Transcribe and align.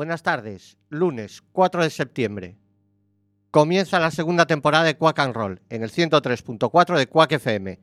Buenas 0.00 0.22
tardes, 0.22 0.78
lunes 0.88 1.42
4 1.52 1.82
de 1.82 1.90
septiembre. 1.90 2.56
Comienza 3.50 3.98
la 3.98 4.10
segunda 4.10 4.46
temporada 4.46 4.84
de 4.84 4.96
Quack 4.96 5.18
and 5.18 5.34
Roll 5.34 5.60
en 5.68 5.82
el 5.82 5.92
103.4 5.92 6.96
de 6.96 7.06
Quack 7.06 7.32
FM. 7.32 7.78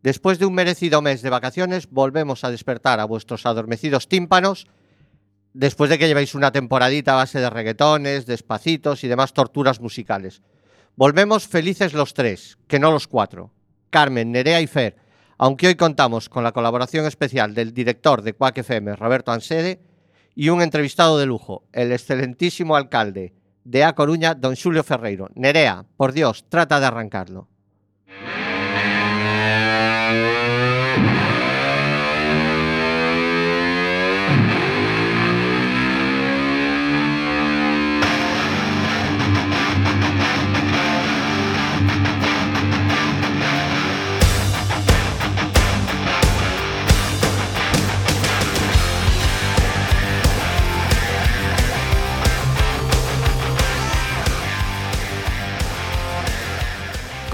Después 0.00 0.38
de 0.38 0.46
un 0.46 0.54
merecido 0.54 1.02
mes 1.02 1.22
de 1.22 1.30
vacaciones, 1.30 1.90
volvemos 1.90 2.44
a 2.44 2.52
despertar 2.52 3.00
a 3.00 3.04
vuestros 3.04 3.46
adormecidos 3.46 4.06
tímpanos 4.06 4.68
después 5.54 5.90
de 5.90 5.98
que 5.98 6.06
llevéis 6.06 6.36
una 6.36 6.52
temporadita 6.52 7.14
a 7.14 7.16
base 7.16 7.40
de 7.40 7.50
reggaetones, 7.50 8.26
despacitos 8.26 9.02
y 9.02 9.08
demás 9.08 9.32
torturas 9.32 9.80
musicales. 9.80 10.42
Volvemos 10.94 11.48
felices 11.48 11.94
los 11.94 12.14
tres, 12.14 12.58
que 12.68 12.78
no 12.78 12.92
los 12.92 13.08
cuatro. 13.08 13.50
Carmen, 13.90 14.30
Nerea 14.30 14.60
y 14.60 14.68
Fer, 14.68 14.98
aunque 15.36 15.66
hoy 15.66 15.74
contamos 15.74 16.28
con 16.28 16.44
la 16.44 16.52
colaboración 16.52 17.06
especial 17.06 17.54
del 17.56 17.74
director 17.74 18.22
de 18.22 18.34
Quack 18.34 18.58
FM, 18.58 18.94
Roberto 18.94 19.32
Ansede, 19.32 19.80
y 20.36 20.50
un 20.50 20.62
entrevistado 20.62 21.18
de 21.18 21.26
lujo, 21.26 21.64
el 21.72 21.90
excelentísimo 21.90 22.76
alcalde 22.76 23.32
de 23.64 23.82
A 23.82 23.94
Coruña, 23.94 24.34
don 24.34 24.54
Julio 24.54 24.84
Ferreiro. 24.84 25.30
Nerea, 25.34 25.86
por 25.96 26.12
Dios, 26.12 26.44
trata 26.48 26.78
de 26.78 26.86
arrancarlo. 26.86 27.48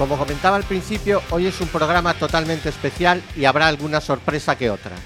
Como 0.03 0.17
comentaba 0.17 0.57
al 0.57 0.65
principio, 0.65 1.21
hoy 1.31 1.45
es 1.45 1.61
un 1.61 1.69
programa 1.69 2.13
totalmente 2.13 2.67
especial 2.67 3.23
y 3.37 3.45
habrá 3.45 3.69
alguna 3.69 4.01
sorpresa 4.01 4.57
que 4.57 4.69
otra. 4.69 4.97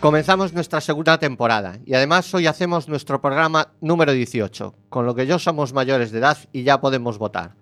Comenzamos 0.00 0.52
nuestra 0.52 0.82
segunda 0.82 1.16
temporada 1.18 1.78
y 1.86 1.94
además 1.94 2.34
hoy 2.34 2.46
hacemos 2.46 2.90
nuestro 2.90 3.22
programa 3.22 3.72
número 3.80 4.12
18, 4.12 4.74
con 4.90 5.06
lo 5.06 5.14
que 5.14 5.26
ya 5.26 5.38
somos 5.38 5.72
mayores 5.72 6.10
de 6.12 6.18
edad 6.18 6.36
y 6.52 6.62
ya 6.62 6.78
podemos 6.78 7.16
votar. 7.16 7.54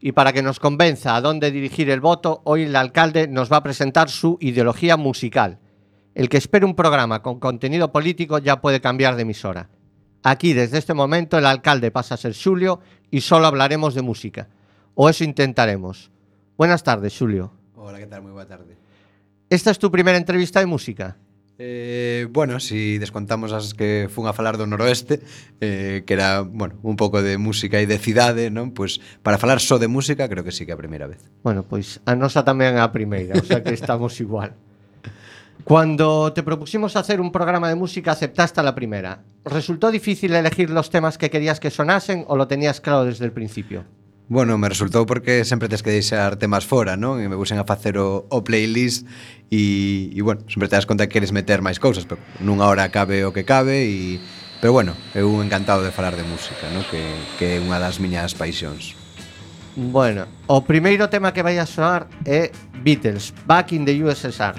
Y 0.00 0.12
para 0.12 0.32
que 0.32 0.40
nos 0.40 0.58
convenza 0.58 1.16
a 1.16 1.20
dónde 1.20 1.50
dirigir 1.50 1.90
el 1.90 2.00
voto, 2.00 2.40
hoy 2.44 2.62
el 2.62 2.76
alcalde 2.76 3.28
nos 3.28 3.52
va 3.52 3.58
a 3.58 3.62
presentar 3.62 4.08
su 4.08 4.38
ideología 4.40 4.96
musical. 4.96 5.58
El 6.14 6.30
que 6.30 6.38
espere 6.38 6.64
un 6.64 6.76
programa 6.76 7.20
con 7.20 7.38
contenido 7.38 7.92
político 7.92 8.38
ya 8.38 8.62
puede 8.62 8.80
cambiar 8.80 9.16
de 9.16 9.22
emisora. 9.22 9.68
Aquí, 10.22 10.54
desde 10.54 10.78
este 10.78 10.94
momento, 10.94 11.36
el 11.36 11.44
alcalde 11.44 11.90
pasa 11.90 12.14
a 12.14 12.16
ser 12.16 12.34
Julio 12.34 12.80
y 13.10 13.20
solo 13.20 13.46
hablaremos 13.46 13.94
de 13.94 14.00
música. 14.00 14.48
O 15.00 15.08
eso 15.08 15.24
intentaremos. 15.24 16.10
Buenas 16.58 16.84
tardes, 16.84 17.14
Xulio. 17.16 17.50
Hola, 17.74 17.96
que 17.96 18.04
tal? 18.04 18.20
Moi 18.20 18.36
boa 18.36 18.44
tarde. 18.44 18.76
Esta 19.48 19.72
es 19.72 19.80
tu 19.80 19.88
primeira 19.88 20.20
entrevista 20.20 20.60
de 20.60 20.68
música? 20.68 21.16
Eh, 21.56 22.28
bueno, 22.28 22.60
si 22.60 23.00
descontamos 23.00 23.56
as 23.56 23.72
que 23.72 24.12
fun 24.12 24.28
a 24.28 24.36
falar 24.36 24.60
do 24.60 24.68
noroeste 24.68 25.24
eh, 25.64 26.04
Que 26.04 26.12
era, 26.12 26.44
bueno, 26.44 26.76
un 26.84 27.00
pouco 27.00 27.24
de 27.24 27.40
música 27.40 27.80
e 27.80 27.88
de 27.88 27.96
cidade, 27.96 28.52
non? 28.52 28.76
Pois 28.76 29.00
para 29.24 29.40
falar 29.40 29.64
só 29.64 29.80
de 29.80 29.88
música 29.88 30.28
creo 30.28 30.44
que 30.44 30.52
sí 30.52 30.68
que 30.68 30.72
é 30.72 30.76
a 30.76 30.80
primeira 30.84 31.08
vez 31.08 31.24
Bueno, 31.40 31.64
pois 31.64 32.04
a 32.04 32.12
nosa 32.12 32.44
tamén 32.44 32.76
é 32.76 32.84
a 32.84 32.92
primeira, 32.92 33.40
o 33.40 33.44
sea 33.48 33.64
que 33.64 33.72
estamos 33.72 34.20
igual 34.20 34.52
Cuando 35.64 36.36
te 36.36 36.44
propusimos 36.44 36.92
hacer 37.00 37.24
un 37.24 37.32
programa 37.32 37.72
de 37.72 37.76
música 37.76 38.12
aceptaste 38.12 38.60
a 38.60 38.68
la 38.68 38.76
primera 38.76 39.24
¿Resultó 39.48 39.88
difícil 39.88 40.36
elegir 40.36 40.68
los 40.68 40.92
temas 40.92 41.16
que 41.16 41.32
querías 41.32 41.56
que 41.56 41.72
sonasen 41.72 42.28
o 42.28 42.36
lo 42.36 42.48
tenías 42.52 42.84
claro 42.84 43.08
desde 43.08 43.24
el 43.24 43.32
principio? 43.32 43.88
Bueno, 44.30 44.56
me 44.58 44.68
resultou 44.68 45.06
porque 45.06 45.44
sempre 45.44 45.66
tes 45.66 45.82
que 45.82 45.90
deixar 45.90 46.38
temas 46.38 46.62
fora, 46.62 46.94
non? 46.94 47.18
E 47.18 47.26
me 47.26 47.34
busen 47.34 47.58
a 47.58 47.66
facer 47.66 47.98
o, 47.98 48.30
o 48.30 48.46
playlist 48.46 49.02
e, 49.50 50.14
e, 50.14 50.22
bueno, 50.22 50.46
sempre 50.46 50.70
te 50.70 50.78
das 50.78 50.86
conta 50.86 51.10
que 51.10 51.18
queres 51.18 51.34
meter 51.34 51.66
máis 51.66 51.82
cousas, 51.82 52.06
pero 52.06 52.22
nunha 52.38 52.70
hora 52.70 52.86
cabe 52.94 53.26
o 53.26 53.34
que 53.34 53.42
cabe 53.42 53.90
e... 53.90 54.22
Pero 54.62 54.70
bueno, 54.70 54.94
eu 55.18 55.26
encantado 55.42 55.82
de 55.82 55.90
falar 55.90 56.14
de 56.14 56.22
música, 56.22 56.70
non? 56.70 56.86
Que, 56.86 57.02
que 57.42 57.58
é 57.58 57.58
unha 57.58 57.82
das 57.82 57.98
miñas 57.98 58.38
paixóns. 58.38 58.94
Bueno, 59.74 60.30
o 60.46 60.62
primeiro 60.62 61.10
tema 61.10 61.34
que 61.34 61.42
vai 61.42 61.58
a 61.58 61.66
soar 61.66 62.06
é 62.22 62.54
Beatles, 62.86 63.34
Back 63.50 63.74
in 63.74 63.82
the 63.82 63.98
USSR. 63.98 64.54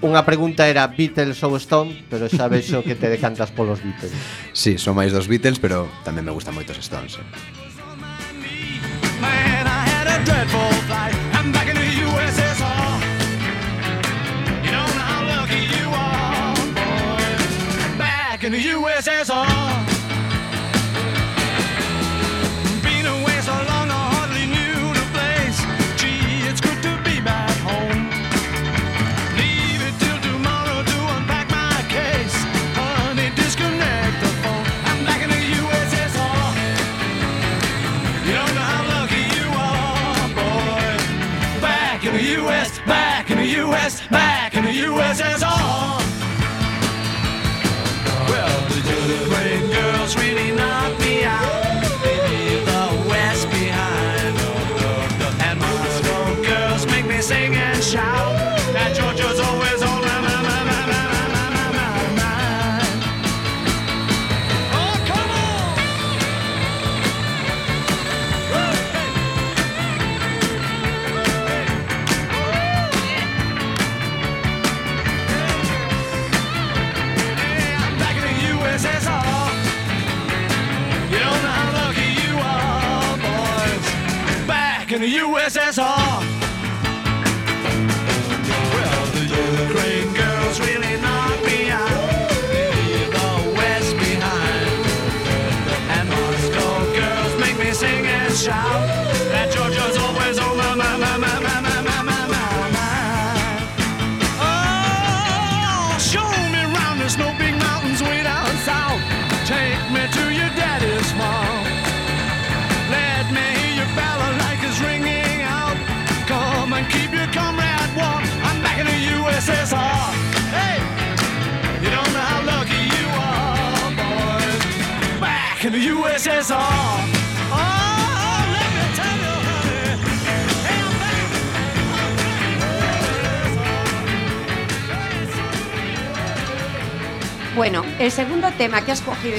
Unha 0.00 0.24
pregunta 0.24 0.64
era 0.64 0.88
Beatles 0.88 1.36
ou 1.44 1.60
Stone, 1.60 2.08
pero 2.08 2.32
xa 2.32 2.48
vexo 2.48 2.80
que 2.80 2.96
te 2.96 3.12
decantas 3.12 3.52
polos 3.52 3.84
Beatles. 3.84 4.16
Sí, 4.56 4.80
son 4.80 4.96
máis 4.96 5.12
dos 5.12 5.28
Beatles, 5.28 5.60
pero 5.60 5.84
tamén 6.00 6.24
me 6.24 6.32
gustan 6.32 6.56
moitos 6.56 6.80
Stones. 6.80 7.20
Eh? 7.20 7.61
Man, 9.22 9.66
I 9.68 9.82
had 9.92 10.06
a 10.08 10.24
dreadful 10.24 10.72
flight. 10.88 11.14
I'm 11.32 11.52
back 11.52 11.68
in 11.68 11.76
the 11.76 11.88
USSR. 12.06 12.90
You 14.64 14.70
don't 14.76 14.94
know 14.98 15.06
how 15.12 15.22
lucky 15.34 15.62
you 15.76 15.86
are, 15.94 16.56
boy. 16.74 17.98
Back 17.98 18.42
in 18.42 18.50
the 18.50 18.58
USSR. 18.58 19.91
U.S. 43.92 44.08
back 44.08 44.54
in 44.54 44.64
the 44.64 44.70
USSR. 44.70 46.00
Well, 48.28 48.68
the 48.68 48.80
Ukraine 49.20 49.70
girls 49.70 50.16
really 50.16 50.52
knocked 50.52 51.00
me 51.00 51.24
out. 51.24 51.64
Leave 52.28 52.64
the 52.64 53.08
West 53.08 53.50
behind. 53.50 54.38
And 55.42 55.58
Moscow 55.60 56.42
girls 56.42 56.86
make 56.86 57.06
me 57.06 57.20
sing 57.20 57.54
and 57.54 57.82
shout. 57.82 58.31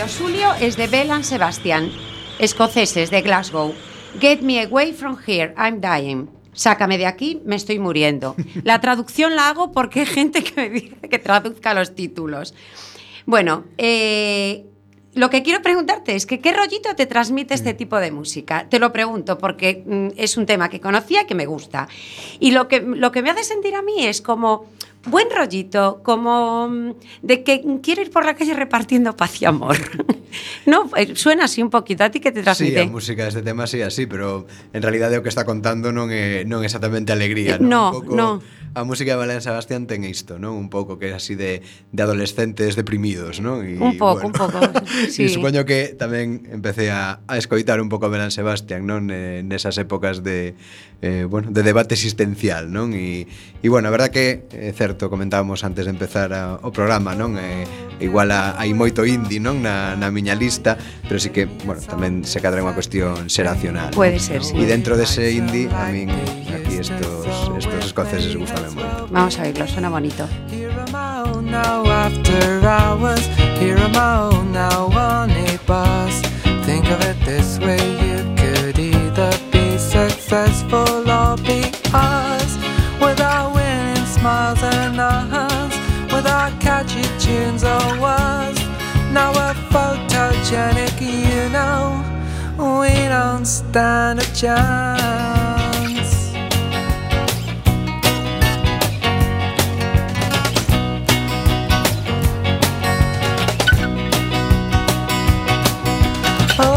Escogido 0.03 0.23
Julio 0.23 0.53
es 0.59 0.75
de 0.75 0.87
Belan 0.87 1.23
Sebastian, 1.23 1.89
escoceses 2.39 3.09
de 3.09 3.21
Glasgow. 3.21 3.73
Get 4.19 4.41
me 4.41 4.61
away 4.63 4.91
from 4.91 5.17
here, 5.25 5.53
I'm 5.57 5.79
dying. 5.79 6.29
Sácame 6.53 6.97
de 6.97 7.05
aquí, 7.05 7.41
me 7.45 7.55
estoy 7.55 7.79
muriendo. 7.79 8.35
La 8.63 8.79
traducción 8.81 9.35
la 9.35 9.49
hago 9.49 9.71
porque 9.71 10.01
hay 10.01 10.05
gente 10.05 10.43
que 10.43 10.55
me 10.55 10.69
dice 10.69 11.09
que 11.09 11.19
traduzca 11.19 11.73
los 11.73 11.95
títulos. 11.95 12.53
Bueno, 13.25 13.63
eh, 13.77 14.65
lo 15.13 15.29
que 15.29 15.41
quiero 15.41 15.61
preguntarte 15.61 16.15
es 16.15 16.25
que 16.25 16.39
qué 16.39 16.51
rollito 16.53 16.95
te 16.95 17.05
transmite 17.05 17.53
Mm. 17.53 17.57
este 17.57 17.73
tipo 17.73 17.97
de 17.97 18.11
música. 18.11 18.67
Te 18.69 18.79
lo 18.79 18.91
pregunto 18.91 19.37
porque 19.37 19.83
mm, 19.85 20.07
es 20.17 20.37
un 20.37 20.45
tema 20.45 20.69
que 20.69 20.81
conocía 20.81 21.21
y 21.21 21.25
que 21.25 21.35
me 21.35 21.45
gusta. 21.45 21.87
Y 22.39 22.51
lo 22.51 22.67
que, 22.67 22.81
lo 22.81 23.11
que 23.11 23.21
me 23.21 23.29
hace 23.29 23.43
sentir 23.43 23.75
a 23.75 23.81
mí 23.81 24.05
es 24.05 24.21
como 24.21 24.65
buen 25.05 25.27
rollito, 25.29 26.01
como 26.03 26.67
mm, 26.69 26.91
de 27.21 27.43
que 27.43 27.63
quiero 27.81 28.01
ir 28.01 28.11
por 28.11 28.25
la 28.25 28.35
calle 28.35 28.53
repartiendo 28.53 29.15
paz 29.15 29.41
y 29.41 29.45
amor. 29.45 29.77
no, 30.65 30.89
eh, 30.95 31.15
suena 31.15 31.45
así 31.45 31.61
un 31.61 31.69
poquito, 31.69 32.03
a 32.03 32.09
ti 32.09 32.19
que 32.19 32.31
te 32.31 32.41
transmite. 32.41 32.81
Sí, 32.81 32.87
a 32.87 32.91
música 32.91 33.25
deste 33.25 33.41
tema 33.41 33.67
sí 33.67 33.81
así, 33.81 34.05
pero 34.05 34.47
en 34.71 34.81
realidade 34.81 35.17
o 35.17 35.23
que 35.23 35.29
está 35.29 35.45
contando 35.45 35.91
non 35.91 36.09
é 36.09 36.43
eh, 36.43 36.47
non 36.47 36.63
é 36.63 36.67
exactamente 36.67 37.11
alegría, 37.11 37.59
non? 37.59 37.69
No, 37.69 37.83
un 37.89 37.93
pouco, 37.99 38.15
no. 38.15 38.29
A 38.73 38.81
música 38.81 39.13
de 39.13 39.21
Valen 39.21 39.45
Sebastián 39.45 39.85
ten 39.85 40.01
isto, 40.01 40.41
non? 40.41 40.57
Un 40.57 40.65
pouco 40.73 40.97
que 40.97 41.11
é 41.11 41.13
así 41.13 41.37
de, 41.37 41.61
de 41.93 42.01
adolescentes 42.01 42.73
deprimidos, 42.73 43.37
non? 43.37 43.61
E, 43.61 43.77
un 43.77 44.01
pouco, 44.01 44.25
bueno, 44.25 44.33
un 44.33 44.33
pouco, 44.33 44.57
sí. 45.13 45.27
E 45.27 45.29
supoño 45.29 45.61
que 45.67 45.93
tamén 45.93 46.49
empecé 46.49 46.89
a, 46.89 47.21
a 47.29 47.37
escoitar 47.37 47.77
un 47.77 47.91
pouco 47.91 48.09
a 48.09 48.11
Belén 48.13 48.33
Sebastián, 48.33 48.89
non? 48.89 49.13
Eh, 49.13 49.45
nesas 49.45 49.77
épocas 49.77 50.25
de, 50.25 50.57
eh, 51.05 51.27
bueno, 51.29 51.53
de 51.53 51.61
debate 51.61 51.93
existencial, 51.93 52.73
non? 52.73 52.97
E, 52.97 53.29
e 53.61 53.67
bueno, 53.69 53.89
a 53.89 53.93
verdad 53.93 54.09
que, 54.09 54.49
é 54.49 54.73
certo, 54.73 54.92
Alberto 54.93 55.09
comentábamos 55.09 55.63
antes 55.63 55.85
de 55.85 55.91
empezar 55.91 56.33
a, 56.33 56.59
o 56.61 56.69
programa, 56.69 57.17
non? 57.17 57.33
E, 57.41 57.65
igual 57.97 58.29
a, 58.29 58.53
hai 58.61 58.77
moito 58.77 59.01
indie, 59.09 59.41
non? 59.41 59.65
Na, 59.65 59.97
na 59.97 60.13
miña 60.13 60.37
lista, 60.37 60.77
pero 61.09 61.17
sí 61.17 61.33
que, 61.33 61.49
bueno, 61.65 61.81
tamén 61.81 62.21
se 62.29 62.37
cadra 62.37 62.61
unha 62.61 62.77
cuestión 62.77 63.25
xeracional. 63.25 63.89
Puede 63.89 64.21
ser, 64.21 64.45
sí. 64.45 64.53
E 64.53 64.69
dentro 64.69 64.93
dese 64.93 65.25
de 65.25 65.33
indie, 65.33 65.65
a 65.73 65.89
min 65.89 66.13
aquí 66.53 66.77
estos, 66.77 67.25
estos 67.57 67.89
escoceses 67.89 68.37
gustame 68.37 68.69
moito. 68.69 69.09
Vamos 69.09 69.33
a 69.41 69.49
oírlo, 69.49 69.65
suena 69.65 69.89
bonito. 69.89 70.29
Now 71.41 71.81
after 71.89 72.61
hours, 72.61 73.25
here 73.57 73.81
I'm 73.81 73.97
out 73.97 74.45
now 74.53 74.93
on 74.93 75.33
a 75.33 75.57
bus. 75.65 76.21
Think 76.69 76.85
of 76.93 77.01
it 77.01 77.17
this 77.25 77.57
way, 77.57 77.81
you 77.81 78.21
could 78.37 78.77
either 78.77 79.33
be 79.49 79.73
successful 79.81 81.09
or 81.09 81.33
be 81.41 81.65
us 81.89 82.61
without 83.01 83.53
winning 83.53 84.05
smiles 84.05 84.62
tunes 87.33 87.63
or 87.63 87.87
words. 88.05 88.59
Now 89.17 89.29
we're 89.37 89.57
photogenic, 89.73 90.97
you 91.01 91.49
know. 91.57 91.81
We 92.79 92.93
don't 93.15 93.45
stand 93.45 94.19
a 94.19 94.27
chance. 94.41 96.11
Oh, 106.59 106.73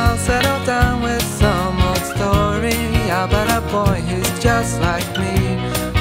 I'll 0.00 0.18
settle 0.28 0.64
down 0.64 1.02
with 1.02 1.26
some 1.40 1.76
old 1.88 2.04
story 2.14 2.78
about 3.22 3.48
a 3.58 3.60
boy 3.74 3.98
who's 4.08 4.32
just 4.42 4.80
like 4.80 5.08
me. 5.22 5.36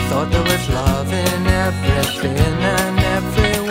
Thought 0.07 0.29
there 0.31 0.47
was 0.51 0.65
love 0.69 1.11
in 1.11 1.41
everything 1.65 2.57
and 2.77 2.99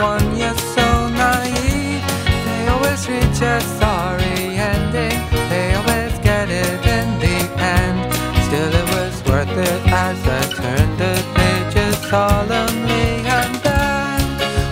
everyone, 0.03 0.37
you're 0.37 0.59
so 0.75 1.09
naive. 1.09 2.03
They 2.45 2.67
always 2.69 3.09
reach 3.09 3.41
a 3.41 3.61
sorry 3.79 4.57
ending, 4.71 5.19
they 5.49 5.75
always 5.75 6.19
get 6.19 6.49
it 6.51 6.81
in 6.87 7.09
the 7.21 7.39
end. 7.63 8.13
Still, 8.47 8.73
it 8.73 8.89
was 8.97 9.15
worth 9.25 9.57
it 9.57 9.83
as 9.87 10.19
I 10.27 10.43
turned 10.59 10.99
the 10.99 11.15
pages 11.35 11.97
solemnly 12.09 13.23
and 13.39 13.55
then, 13.67 14.23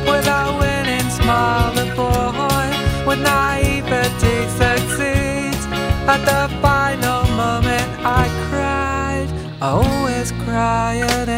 without 0.06 0.58
winning, 0.60 1.08
smile 1.10 1.72
the 1.74 1.86
boy 1.94 2.68
with 3.06 3.20
naivety 3.20 4.38
succeeds. 4.58 5.64
At 6.12 6.24
the 6.24 6.42
final 6.60 7.22
moment, 7.36 7.88
I 8.04 8.26
cried. 8.48 9.28
I 9.62 9.68
always 9.70 10.32
cry 10.44 10.98
at 10.98 11.28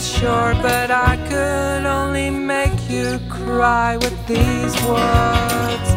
sure, 0.00 0.54
but 0.62 0.90
I 0.90 1.16
could 1.28 1.84
only 1.84 2.30
make 2.30 2.88
you 2.88 3.18
cry 3.28 3.96
with 3.96 4.16
these 4.26 4.74
words. 4.88 5.88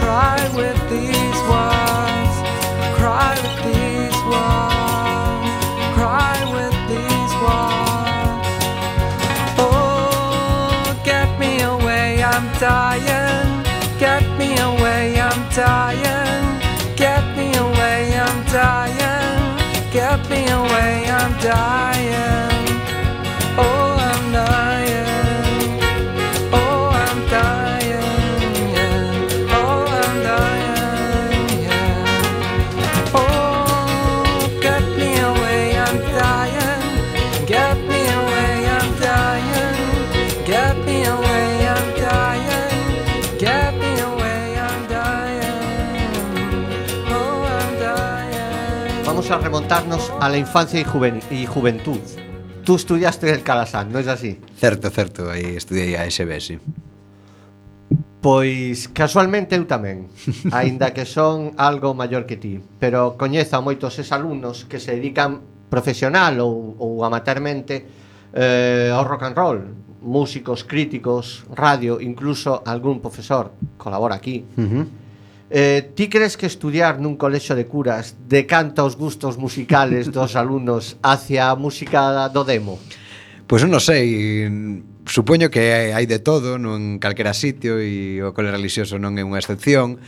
Cry 0.00 0.40
with 0.56 0.80
these 0.90 1.38
words. 1.52 2.34
Cry 2.98 3.34
with 3.44 3.56
these 3.68 4.18
words. 4.32 5.50
Cry 5.94 6.36
with 6.56 6.76
these 6.90 7.32
words. 7.46 8.48
Oh, 9.58 11.00
get 11.04 11.28
me 11.38 11.60
away, 11.60 12.22
I'm 12.22 12.46
dying. 12.58 13.62
Get 13.98 14.24
me 14.38 14.58
away, 14.58 15.20
I'm 15.20 15.42
dying. 15.54 16.46
Get 16.96 17.24
me 17.36 17.54
away, 17.54 18.18
I'm 18.18 18.44
dying. 18.46 19.92
Get 19.92 20.18
me 20.28 20.48
away, 20.48 21.10
I'm 21.10 21.32
dying. 21.38 22.49
vamos 49.20 49.32
a 49.32 49.44
remontarnos 49.44 50.12
a 50.18 50.30
la 50.30 50.38
infancia 50.38 50.80
y, 50.80 50.84
juven 50.84 51.20
y 51.30 51.44
juventud. 51.44 51.98
Tú 52.64 52.76
estudiaste 52.76 53.30
el 53.30 53.42
Calasán, 53.42 53.92
¿no 53.92 53.98
es 53.98 54.06
así? 54.06 54.40
Certo, 54.56 54.88
certo, 54.88 55.30
aí 55.30 55.56
estudiei 55.56 55.94
a 55.94 56.10
SB, 56.10 56.40
sí. 56.40 56.58
Pois 58.24 58.88
casualmente 58.88 59.60
eu 59.60 59.68
tamén, 59.68 60.08
aínda 60.56 60.96
que 60.96 61.04
son 61.04 61.52
algo 61.60 61.92
maior 61.92 62.24
que 62.24 62.40
ti, 62.40 62.64
pero 62.80 63.20
coñezo 63.20 63.60
a 63.60 63.64
moitos 63.64 64.00
es 64.00 64.08
alumnos 64.08 64.64
que 64.64 64.80
se 64.80 64.96
dedican 64.96 65.44
profesional 65.68 66.40
ou, 66.40 66.80
ou 66.80 67.04
amatermente 67.04 67.84
eh, 68.32 68.88
ao 68.88 69.04
rock 69.04 69.28
and 69.28 69.36
roll, 69.36 69.60
músicos, 70.00 70.64
críticos, 70.64 71.44
radio, 71.52 72.00
incluso 72.00 72.64
algún 72.64 73.04
profesor 73.04 73.52
colabora 73.76 74.16
aquí. 74.16 74.48
Uh 74.56 74.64
-huh. 74.64 74.99
Eh, 75.50 75.90
ti 75.98 76.08
crees 76.08 76.38
que 76.38 76.46
estudiar 76.46 77.02
nun 77.02 77.18
colexo 77.18 77.58
de 77.58 77.66
curas 77.66 78.14
decanta 78.30 78.86
os 78.86 78.94
gustos 78.94 79.34
musicales 79.34 80.14
dos 80.14 80.38
alumnos 80.38 80.94
hacia 81.02 81.50
a 81.50 81.58
música 81.58 82.30
do 82.30 82.46
demo? 82.46 82.78
Pois 83.50 83.66
pues 83.66 83.66
non 83.66 83.82
sei, 83.82 84.46
supoño 85.10 85.50
que 85.50 85.90
hai 85.90 86.06
de 86.06 86.22
todo 86.22 86.54
non 86.54 87.02
calquera 87.02 87.34
sitio 87.34 87.82
e 87.82 88.22
o 88.22 88.30
cole 88.30 88.54
religioso 88.54 89.02
non 89.02 89.18
é 89.18 89.26
unha 89.26 89.42
excepción. 89.42 89.98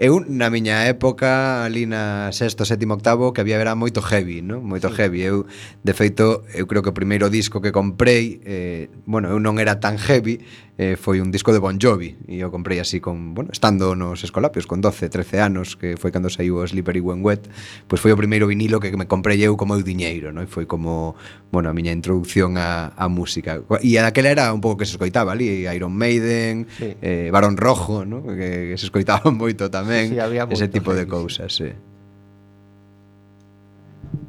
Eu 0.00 0.20
na 0.20 0.48
miña 0.52 0.84
época, 0.88 1.64
ali 1.64 1.84
na 1.84 2.32
sexto, 2.32 2.64
sétimo, 2.64 2.96
octavo, 2.96 3.32
que 3.32 3.40
había 3.40 3.60
era 3.60 3.76
moito 3.76 4.00
heavy, 4.00 4.40
non? 4.40 4.64
Moito 4.64 4.92
sí. 4.92 4.96
heavy. 4.96 5.20
Eu, 5.24 5.48
de 5.84 5.92
feito, 5.92 6.44
eu 6.56 6.64
creo 6.64 6.80
que 6.80 6.88
o 6.88 6.96
primeiro 6.96 7.28
disco 7.28 7.60
que 7.60 7.68
comprei, 7.68 8.40
eh, 8.44 8.88
bueno, 9.04 9.28
eu 9.32 9.40
non 9.40 9.56
era 9.60 9.76
tan 9.80 9.96
heavy, 9.96 10.40
eh, 10.80 10.96
foi 10.96 11.20
un 11.20 11.28
disco 11.28 11.52
de 11.52 11.60
Bon 11.60 11.76
Jovi 11.76 12.16
e 12.24 12.40
eu 12.40 12.48
comprei 12.48 12.80
así 12.80 13.04
con, 13.04 13.36
bueno, 13.36 13.52
estando 13.52 13.92
nos 13.92 14.24
escolapios 14.24 14.64
con 14.64 14.80
12, 14.80 15.12
13 15.12 15.44
anos, 15.44 15.76
que 15.76 16.00
foi 16.00 16.08
cando 16.08 16.32
saiu 16.32 16.56
o 16.56 16.64
Slippery 16.64 17.04
When 17.04 17.20
Wet, 17.20 17.52
pois 17.84 18.00
foi 18.00 18.16
o 18.16 18.16
primeiro 18.16 18.48
vinilo 18.48 18.80
que 18.80 18.88
me 18.96 19.04
comprei 19.04 19.36
eu 19.44 19.60
como 19.60 19.76
eu 19.76 19.84
diñeiro, 19.84 20.32
non? 20.32 20.40
E 20.40 20.48
foi 20.48 20.64
como, 20.64 21.20
bueno, 21.52 21.68
a 21.68 21.76
miña 21.76 21.92
introducción 21.92 22.56
á, 22.56 22.96
á 22.96 23.04
música. 23.12 23.60
E 23.84 23.92
daquela 24.00 24.32
era 24.32 24.48
un 24.56 24.64
pouco 24.64 24.80
que 24.80 24.88
se 24.88 24.96
escoitaba 24.96 25.36
ali, 25.36 25.68
Iron 25.68 25.92
Maiden, 25.92 26.64
sí. 26.72 26.96
eh, 27.04 27.28
Barón 27.28 27.60
Rojo, 27.60 28.08
no? 28.08 28.24
Que, 28.24 28.72
que 28.72 28.76
se 28.80 28.88
escoitaban 28.88 29.36
moito 29.42 29.68
tamén, 29.68 30.08
sí, 30.08 30.16
sí, 30.16 30.32
moito, 30.32 30.56
ese 30.56 30.72
tipo 30.72 30.96
de 30.96 31.04
cousas, 31.04 31.52
sí. 31.52 31.68
sí. 31.68 31.90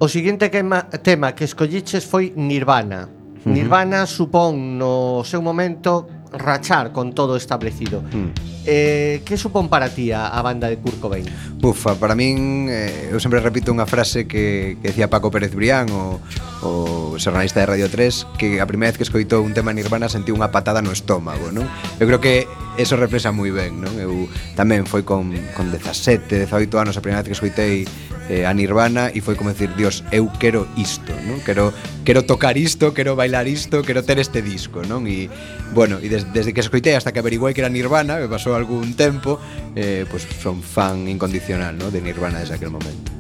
O 0.03 0.11
seguinte 0.11 0.51
quema, 0.51 0.83
tema 0.99 1.31
que 1.31 1.47
escolliches 1.47 2.03
foi 2.03 2.35
Nirvana. 2.35 3.07
Nirvana 3.47 4.03
uh 4.03 4.05
-huh. 4.05 4.19
supón 4.19 4.77
no 4.77 5.23
seu 5.23 5.39
momento 5.39 6.20
rachar 6.31 6.91
con 6.91 7.13
todo 7.13 7.35
establecido. 7.35 8.01
Mm. 8.01 8.60
Eh, 8.65 9.21
que 9.25 9.37
supón 9.37 9.69
para 9.69 9.89
ti 9.89 10.11
a, 10.11 10.27
a 10.27 10.41
banda 10.45 10.69
de 10.69 10.77
Kurt 10.77 10.99
Cobain? 11.01 11.25
Ufa, 11.61 11.95
para 11.95 12.13
min 12.13 12.69
eh, 12.69 13.09
eu 13.09 13.17
sempre 13.17 13.41
repito 13.41 13.73
unha 13.73 13.89
frase 13.89 14.29
que, 14.29 14.77
que 14.81 14.93
decía 14.93 15.09
Paco 15.09 15.33
Pérez 15.33 15.53
Brián 15.53 15.89
o, 15.89 16.21
o 16.61 17.17
xornalista 17.17 17.61
de 17.61 17.65
Radio 17.65 17.89
3 17.89 18.37
que 18.37 18.61
a 18.61 18.69
primeira 18.69 18.93
vez 18.93 18.97
que 19.01 19.05
escoitou 19.05 19.41
un 19.41 19.53
tema 19.57 19.73
Nirvana 19.73 20.09
sentiu 20.09 20.37
unha 20.37 20.53
patada 20.53 20.81
no 20.81 20.93
estómago 20.93 21.49
non? 21.49 21.65
eu 21.97 22.05
creo 22.05 22.21
que 22.21 22.45
eso 22.77 22.97
reflexa 22.97 23.33
moi 23.33 23.49
ben 23.49 23.81
non? 23.81 23.93
eu 23.97 24.29
tamén 24.53 24.85
foi 24.85 25.01
con, 25.01 25.33
con 25.57 25.69
17, 25.73 26.45
18 26.45 26.49
anos 26.77 26.97
a 26.97 27.01
primeira 27.01 27.25
vez 27.25 27.33
que 27.33 27.37
escoitei 27.37 27.85
eh, 28.29 28.45
a 28.45 28.53
Nirvana 28.53 29.09
e 29.11 29.19
foi 29.19 29.35
como 29.35 29.51
decir 29.51 29.73
Dios, 29.75 30.05
eu 30.13 30.29
quero 30.37 30.69
isto 30.77 31.11
non? 31.27 31.41
Quero, 31.43 31.73
quero 32.05 32.23
tocar 32.23 32.55
isto, 32.55 32.93
quero 32.93 33.17
bailar 33.17 33.49
isto 33.49 33.81
quero 33.81 34.05
ter 34.05 34.21
este 34.21 34.41
disco 34.41 34.85
non? 34.85 35.09
e 35.09 35.27
bueno, 35.73 35.97
e 35.97 36.07
des, 36.09 36.29
desde 36.31 36.53
que 36.53 36.61
escoitei 36.61 36.93
hasta 36.93 37.11
que 37.11 37.19
averiguei 37.19 37.53
que 37.53 37.61
era 37.61 37.69
Nirvana 37.69 38.21
me 38.21 38.29
pasou 38.29 38.50
algún 38.55 38.93
tempo, 38.93 39.39
eh, 39.75 40.05
pues 40.09 40.27
son 40.41 40.61
fan 40.61 41.07
incondicional 41.07 41.77
¿no? 41.77 41.91
de 41.91 42.01
Nirvana 42.01 42.39
desde 42.39 42.55
aquel 42.55 42.69
momento. 42.69 43.11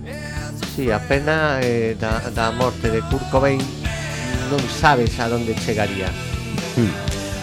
Sí, 0.75 0.89
a 0.89 0.99
pena 0.99 1.59
eh, 1.61 1.97
da, 1.99 2.31
da 2.31 2.51
morte 2.51 2.89
de 2.89 3.01
Kurt 3.11 3.29
Cobain 3.29 3.59
non 4.51 4.59
sabes 4.67 5.15
a 5.19 5.31
donde 5.31 5.55
chegaría. 5.55 6.11
Hmm. 6.75 6.91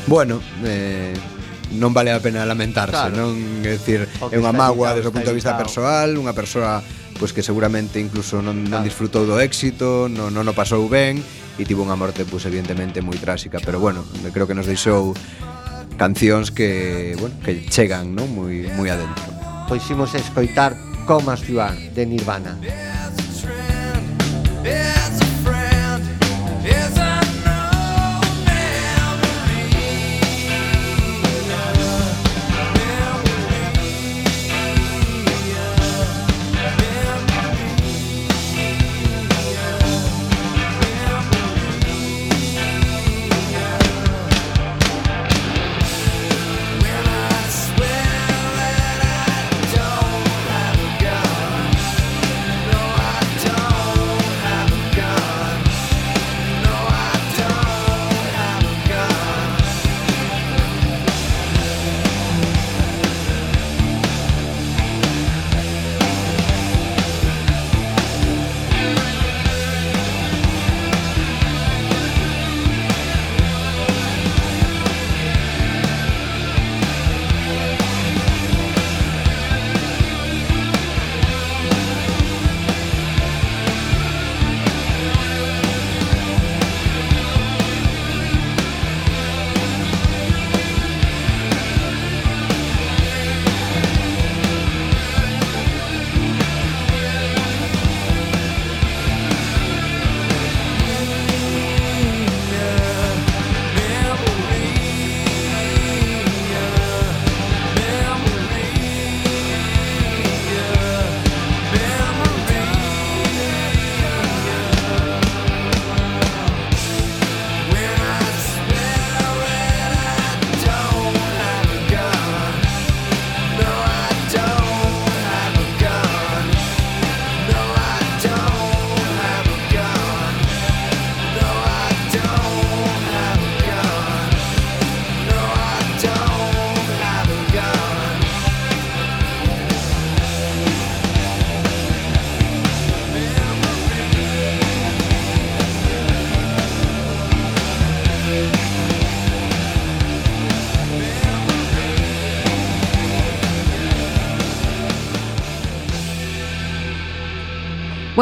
Bueno, 0.09 0.41
eh, 0.65 1.13
non 1.77 1.93
vale 1.93 2.13
a 2.13 2.21
pena 2.21 2.45
lamentarse, 2.49 2.97
claro. 2.97 3.17
non? 3.17 3.37
É 3.65 3.77
dicir, 3.77 4.09
é 4.09 4.37
unha 4.41 4.53
mágoa 4.57 4.97
desde 4.97 5.09
o 5.09 5.15
punto 5.15 5.29
de 5.29 5.37
vista 5.37 5.53
editado. 5.53 5.69
persoal, 5.69 6.17
unha 6.17 6.33
persoa 6.33 6.81
pois 7.19 7.35
que 7.35 7.43
seguramente 7.43 7.99
incluso 7.99 8.41
non, 8.41 8.65
claro. 8.65 8.81
non 8.81 8.81
disfrutou 8.87 9.29
do 9.29 9.37
éxito, 9.37 10.09
non, 10.09 10.33
non 10.33 10.49
o 10.49 10.55
pasou 10.57 10.87
ben 10.89 11.21
e 11.59 11.63
tivo 11.67 11.85
unha 11.85 11.99
morte 11.99 12.25
pois 12.25 12.47
evidentemente 12.47 13.05
moi 13.05 13.19
tráxica, 13.21 13.61
pero 13.61 13.83
bueno, 13.83 14.07
creo 14.33 14.47
que 14.47 14.57
nos 14.57 14.71
deixou 14.71 15.13
cancións 15.99 16.55
que, 16.55 17.19
bueno, 17.19 17.35
que 17.45 17.67
chegan, 17.69 18.15
non? 18.15 18.31
Moi 18.31 18.71
moi 18.79 18.89
adentro. 18.89 19.29
Pois 19.67 19.83
imos 19.91 20.15
escoitar 20.15 20.73
Comas 21.05 21.45
You 21.45 21.61
Are 21.61 21.77
de 21.93 22.07
Nirvana. 22.07 22.57
Yeah. 24.65 24.98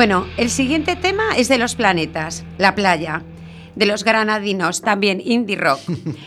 Bueno, 0.06 0.24
el 0.36 0.50
siguiente 0.50 0.94
tema 0.94 1.36
es 1.36 1.48
de 1.48 1.58
los 1.58 1.74
planetas, 1.74 2.44
la 2.58 2.76
playa, 2.76 3.24
de 3.74 3.86
los 3.86 4.04
granadinos, 4.04 4.80
también 4.80 5.20
indie 5.20 5.56
rock. 5.56 5.80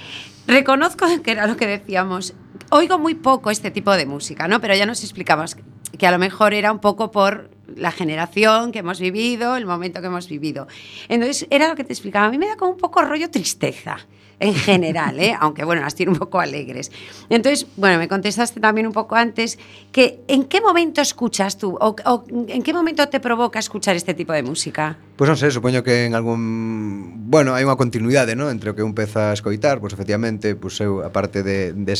Reconozco 0.47 1.05
que 1.23 1.31
era 1.31 1.47
lo 1.47 1.55
que 1.55 1.65
decíamos. 1.65 2.33
Oigo 2.71 2.99
muy 2.99 3.15
poco 3.15 3.51
este 3.51 3.71
tipo 3.71 3.93
de 3.93 4.05
música, 4.05 4.49
¿no? 4.49 4.59
Pero 4.59 4.75
ya 4.75 4.85
nos 4.85 5.01
explicamos 5.05 5.55
que 5.97 6.05
a 6.05 6.11
lo 6.11 6.19
mejor 6.19 6.53
era 6.53 6.73
un 6.73 6.79
poco 6.79 7.09
por 7.11 7.51
la 7.73 7.91
generación 7.91 8.73
que 8.73 8.79
hemos 8.79 8.99
vivido, 8.99 9.55
el 9.55 9.65
momento 9.65 10.01
que 10.01 10.07
hemos 10.07 10.27
vivido. 10.27 10.67
Entonces, 11.07 11.47
era 11.49 11.69
lo 11.69 11.77
que 11.77 11.85
te 11.85 11.93
explicaba. 11.93 12.25
A 12.25 12.31
mí 12.31 12.37
me 12.37 12.47
da 12.47 12.57
como 12.57 12.71
un 12.71 12.77
poco 12.77 13.01
rollo 13.01 13.31
tristeza 13.31 14.05
en 14.39 14.53
general, 14.53 15.19
¿eh? 15.19 15.35
aunque 15.39 15.63
bueno, 15.63 15.81
las 15.81 15.95
tiene 15.95 16.11
un 16.11 16.17
poco 16.17 16.39
alegres. 16.39 16.91
Entonces, 17.29 17.67
bueno, 17.75 17.97
me 17.97 18.07
contestaste 18.07 18.59
también 18.59 18.87
un 18.87 18.93
poco 18.93 19.15
antes 19.15 19.59
que 19.91 20.21
¿en 20.27 20.45
qué 20.45 20.61
momento 20.61 21.01
escuchas 21.01 21.57
tú 21.57 21.77
o, 21.79 21.95
o 22.05 22.23
en 22.29 22.63
qué 22.63 22.73
momento 22.73 23.07
te 23.09 23.19
provoca 23.19 23.59
escuchar 23.59 23.95
este 23.95 24.13
tipo 24.13 24.33
de 24.33 24.43
música? 24.43 24.97
Pois 25.19 25.27
non 25.27 25.35
sei, 25.35 25.51
supoño 25.51 25.83
que 25.83 26.07
en 26.07 26.15
algún... 26.15 27.27
Bueno, 27.27 27.51
hai 27.51 27.67
unha 27.67 27.75
continuidade, 27.75 28.39
¿no? 28.39 28.47
Entre 28.47 28.71
o 28.71 28.73
que 28.73 28.87
un 28.87 28.95
peza 28.95 29.29
a 29.29 29.35
escoitar, 29.35 29.83
pois 29.83 29.91
efectivamente, 29.91 30.55
pois 30.55 30.79
eu, 30.79 31.03
aparte 31.03 31.43
de, 31.43 31.75
de 31.75 31.93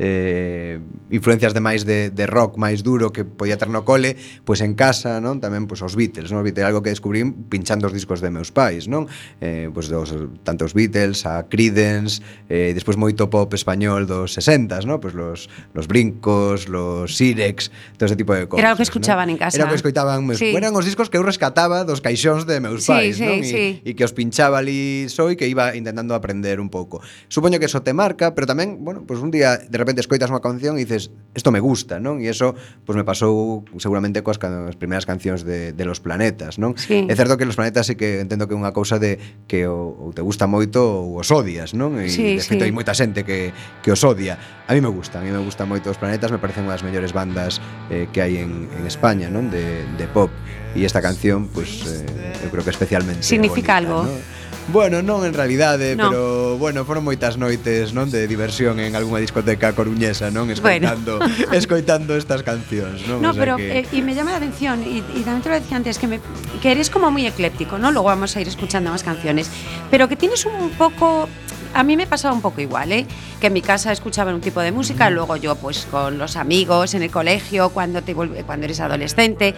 eh, 0.00 0.80
influencias 1.12 1.52
de 1.52 1.60
máis 1.60 1.84
de, 1.84 2.08
de 2.08 2.24
rock 2.24 2.56
máis 2.56 2.80
duro 2.80 3.12
que 3.12 3.28
podía 3.28 3.60
ter 3.60 3.68
no 3.68 3.84
cole, 3.84 4.16
pois 4.48 4.64
en 4.64 4.72
casa, 4.72 5.20
non? 5.20 5.44
Tamén, 5.44 5.68
pois 5.68 5.84
os 5.84 5.92
Beatles, 5.92 6.32
non? 6.32 6.40
Os 6.40 6.48
Beatles, 6.48 6.64
algo 6.64 6.80
que 6.80 6.88
descubrín 6.88 7.52
pinchando 7.52 7.84
os 7.84 7.92
discos 7.92 8.24
de 8.24 8.32
meus 8.32 8.48
pais, 8.48 8.88
non? 8.88 9.12
Eh, 9.44 9.68
pois 9.68 9.92
dos, 9.92 10.16
tanto 10.40 10.64
os 10.64 10.72
Beatles, 10.72 11.28
a 11.28 11.44
Creedence, 11.44 12.24
eh, 12.48 12.72
despois 12.72 12.96
moito 12.96 13.28
pop 13.28 13.52
español 13.52 14.08
dos 14.08 14.40
60s, 14.40 14.88
non? 14.88 15.04
Pois 15.04 15.12
los, 15.12 15.52
los 15.76 15.84
Brincos, 15.84 16.72
los 16.72 17.12
Sirex, 17.12 17.68
todo 18.00 18.08
ese 18.08 18.16
tipo 18.16 18.32
de 18.32 18.48
cosas. 18.48 18.64
Era 18.64 18.72
o 18.72 18.76
que 18.80 18.88
escuchaban 18.88 19.28
¿no? 19.28 19.36
en 19.36 19.38
casa. 19.44 19.60
Era 19.60 19.68
o 19.68 19.70
que 19.70 19.76
escoitaban, 19.76 20.24
meus... 20.24 20.40
sí. 20.40 20.56
eran 20.56 20.72
os 20.72 20.88
discos 20.88 21.12
que 21.12 21.20
eu 21.20 21.24
rescataba 21.28 21.84
dos 21.84 22.00
caixóns 22.00 22.48
de 22.48 22.53
de 22.54 22.62
meus 22.62 22.86
pais, 22.86 23.18
sí, 23.18 23.22
sí, 23.22 23.26
non? 23.26 23.38
Sí. 23.42 23.82
E, 23.82 23.90
e 23.90 23.98
que 23.98 24.06
os 24.06 24.14
pinchaba 24.14 24.62
ali 24.62 25.10
só 25.10 25.26
e 25.26 25.34
que 25.34 25.50
iba 25.50 25.74
intentando 25.74 26.14
aprender 26.14 26.62
un 26.62 26.70
pouco. 26.70 27.02
Supoño 27.26 27.58
que 27.58 27.66
eso 27.66 27.82
te 27.82 27.90
marca, 27.90 28.32
pero 28.38 28.46
tamén, 28.46 28.80
bueno, 28.86 29.02
pues 29.02 29.18
un 29.18 29.34
día 29.34 29.58
de 29.58 29.76
repente 29.76 29.98
escoitas 29.98 30.30
unha 30.30 30.38
canción 30.38 30.78
e 30.78 30.86
dices, 30.86 31.10
isto 31.34 31.50
me 31.50 31.58
gusta, 31.58 31.98
non? 31.98 32.22
E 32.22 32.30
eso 32.30 32.54
pues 32.86 32.94
me 32.94 33.02
pasou 33.02 33.66
seguramente 33.82 34.22
coas 34.22 34.38
can 34.38 34.70
as 34.70 34.78
primeiras 34.78 35.04
cancións 35.04 35.42
de, 35.42 35.74
de 35.74 35.84
Los 35.84 35.98
Planetas, 35.98 36.62
non? 36.62 36.78
Sí. 36.78 37.04
É 37.10 37.14
certo 37.18 37.34
que 37.34 37.44
Los 37.44 37.58
Planetas 37.58 37.90
sí 37.90 37.98
que 37.98 38.22
entendo 38.22 38.46
que 38.46 38.54
é 38.54 38.58
unha 38.58 38.70
cousa 38.70 39.02
de 39.02 39.18
que 39.50 39.66
o, 39.66 39.98
ou 39.98 40.10
te 40.14 40.22
gusta 40.22 40.46
moito 40.46 40.78
ou 40.78 41.18
os 41.18 41.28
odias, 41.34 41.74
non? 41.74 41.98
E 41.98 42.06
sí, 42.06 42.38
de 42.38 42.44
feito 42.46 42.62
sí. 42.62 42.70
hai 42.70 42.74
moita 42.74 42.94
xente 42.94 43.26
que, 43.26 43.50
que 43.82 43.90
os 43.90 44.00
odia 44.06 44.38
a 44.66 44.72
mí 44.72 44.80
me 44.80 44.88
gusta, 44.88 45.20
a 45.20 45.22
mí 45.22 45.30
me 45.30 45.38
gustan 45.38 45.68
moito 45.68 45.92
os 45.92 46.00
planetas, 46.00 46.32
me 46.32 46.40
parecen 46.40 46.64
unha 46.64 46.72
das 46.72 46.84
mellores 46.84 47.12
bandas 47.12 47.60
eh, 47.92 48.08
que 48.08 48.24
hai 48.24 48.40
en, 48.40 48.72
en 48.72 48.84
España, 48.88 49.28
non? 49.28 49.52
De, 49.52 49.84
de 50.00 50.06
pop. 50.08 50.32
E 50.72 50.82
esta 50.82 51.04
canción, 51.04 51.52
pues, 51.52 51.84
eh, 51.86 52.42
eu 52.42 52.48
creo 52.48 52.64
que 52.64 52.72
especialmente 52.72 53.22
Significa 53.22 53.78
bonita, 53.78 53.84
algo. 53.84 53.98
¿no? 54.08 54.44
Bueno, 54.72 55.04
non 55.04 55.28
en 55.28 55.36
realidade, 55.36 55.92
no. 55.92 56.08
pero 56.08 56.22
bueno, 56.56 56.88
foron 56.88 57.04
moitas 57.04 57.36
noites, 57.36 57.92
non, 57.92 58.08
de 58.08 58.24
diversión 58.24 58.80
en 58.80 58.96
algunha 58.96 59.20
discoteca 59.20 59.76
coruñesa, 59.76 60.32
non, 60.32 60.48
escoitando, 60.48 61.20
bueno. 61.20 61.52
escoitando 61.52 62.16
estas 62.16 62.40
cancións, 62.40 63.04
non? 63.04 63.20
No, 63.20 63.30
o 63.30 63.36
sea 63.36 63.44
pero 63.44 63.60
que... 63.60 63.84
eh, 63.84 63.92
y 63.92 64.00
me 64.00 64.16
llama 64.16 64.32
la 64.32 64.40
atención 64.40 64.80
y, 64.80 65.04
y 65.12 65.20
también 65.20 65.44
te 65.44 65.52
lo 65.52 65.60
decía 65.60 65.76
antes 65.76 66.00
que 66.00 66.08
me 66.08 66.16
que 66.64 66.72
eres 66.72 66.88
como 66.88 67.12
muy 67.12 67.28
ecléptico, 67.28 67.76
¿no? 67.76 67.92
Luego 67.92 68.08
vamos 68.08 68.32
a 68.32 68.40
ir 68.40 68.48
escuchando 68.48 68.88
más 68.88 69.04
canciones, 69.04 69.52
pero 69.92 70.08
que 70.08 70.16
tienes 70.16 70.48
un 70.48 70.72
poco 70.80 71.28
A 71.74 71.82
mí 71.82 71.96
me 71.96 72.06
pasaba 72.06 72.32
un 72.34 72.40
poco 72.40 72.60
igual, 72.60 72.92
¿eh? 72.92 73.06
Que 73.40 73.48
en 73.48 73.52
mi 73.52 73.60
casa 73.62 73.90
escuchaban 73.92 74.34
un 74.34 74.40
tipo 74.40 74.60
de 74.60 74.70
música, 74.72 75.10
luego 75.10 75.36
yo 75.36 75.56
pues 75.56 75.86
con 75.90 76.18
los 76.18 76.36
amigos 76.36 76.94
en 76.94 77.02
el 77.02 77.10
colegio, 77.10 77.70
cuando, 77.70 78.02
te 78.02 78.14
vuelve- 78.14 78.44
cuando 78.44 78.64
eres 78.66 78.78
adolescente. 78.80 79.54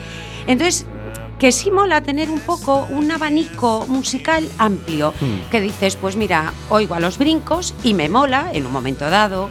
Entonces, 0.46 0.86
que 1.38 1.52
sí 1.52 1.70
mola 1.70 2.00
tener 2.00 2.30
un 2.30 2.40
poco 2.40 2.86
un 2.90 3.10
abanico 3.10 3.84
musical 3.88 4.48
amplio, 4.56 5.12
que 5.50 5.60
dices, 5.60 5.96
pues 5.96 6.16
mira, 6.16 6.54
oigo 6.70 6.94
a 6.94 7.00
los 7.00 7.18
brincos 7.18 7.74
y 7.84 7.92
me 7.92 8.08
mola 8.08 8.48
en 8.54 8.64
un 8.64 8.72
momento 8.72 9.10
dado, 9.10 9.50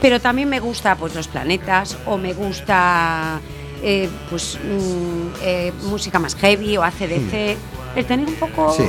pero 0.00 0.20
también 0.20 0.48
me 0.48 0.60
gusta 0.60 0.94
pues 0.94 1.14
los 1.16 1.26
planetas 1.26 1.96
o 2.06 2.16
me 2.16 2.32
gusta 2.34 3.40
eh, 3.82 4.08
pues 4.30 4.56
mm, 4.62 5.28
eh, 5.42 5.72
música 5.90 6.20
más 6.20 6.36
heavy 6.36 6.76
o 6.76 6.84
ACDC, 6.84 7.56
el 7.96 8.04
tener 8.06 8.28
un 8.28 8.34
poco 8.36 8.72
Sí, 8.72 8.84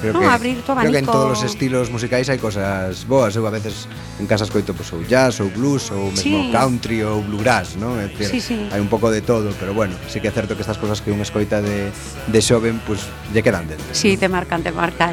Creo 0.00 0.12
no, 0.14 0.20
que, 0.20 0.26
abrir 0.26 0.62
todo 0.62 0.72
abanico. 0.72 0.92
Creo 0.92 0.92
que 0.92 0.98
en 0.98 1.06
todos 1.06 1.38
os 1.38 1.44
estilos 1.44 1.90
musicais 1.92 2.26
hai 2.32 2.40
cosas 2.40 3.04
boas. 3.04 3.36
Eu 3.36 3.44
a 3.44 3.52
veces 3.52 3.84
en 4.16 4.24
casa 4.24 4.48
escoito 4.48 4.72
pues, 4.72 4.88
ou 4.96 5.04
jazz, 5.04 5.44
ou 5.44 5.52
blues, 5.52 5.92
ou 5.92 6.08
mesmo 6.08 6.48
sí. 6.48 6.52
country, 6.52 7.04
ou 7.04 7.20
bluegrass, 7.20 7.76
non? 7.76 8.00
É 8.00 8.08
decir, 8.08 8.40
sí, 8.40 8.40
sí. 8.40 8.58
hai 8.72 8.80
un 8.80 8.88
pouco 8.88 9.12
de 9.12 9.20
todo, 9.20 9.52
pero 9.60 9.76
bueno, 9.76 9.92
sí 10.08 10.24
que 10.24 10.28
é 10.28 10.34
certo 10.34 10.56
que 10.56 10.64
estas 10.64 10.80
cosas 10.80 11.04
que 11.04 11.12
un 11.12 11.20
escoita 11.20 11.60
de, 11.60 11.92
de 11.92 12.40
xoven, 12.40 12.80
pues, 12.88 13.04
lle 13.32 13.44
quedan 13.44 13.68
dentro. 13.68 13.92
Sí, 13.92 14.16
¿no? 14.16 14.24
te 14.24 14.28
marcan, 14.32 14.64
te 14.64 14.72
marcan. 14.72 15.12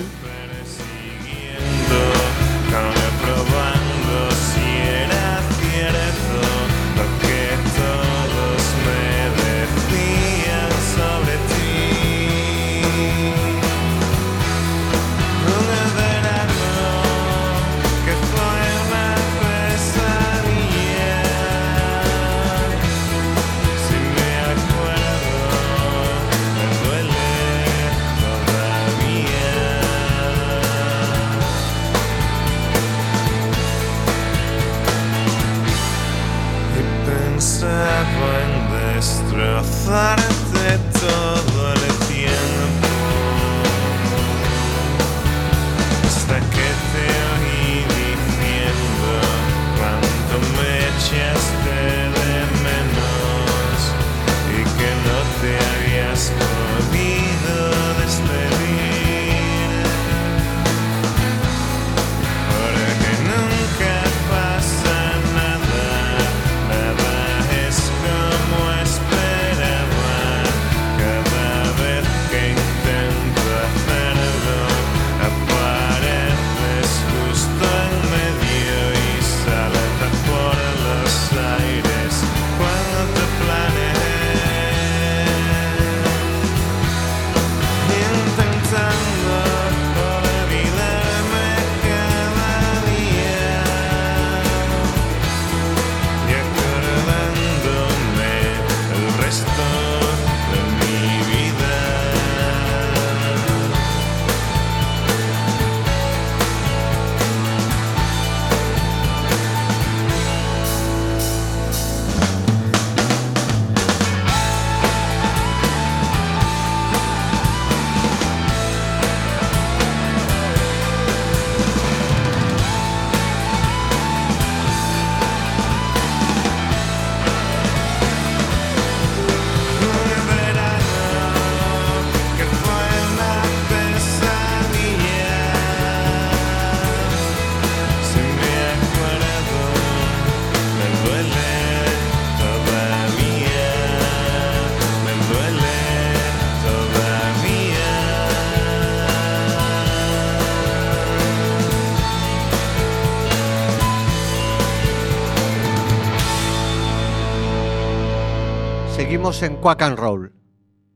Estamos 159.38 159.56
en 159.56 159.62
Quack 159.62 159.82
and 159.84 160.00
Roll 160.00 160.34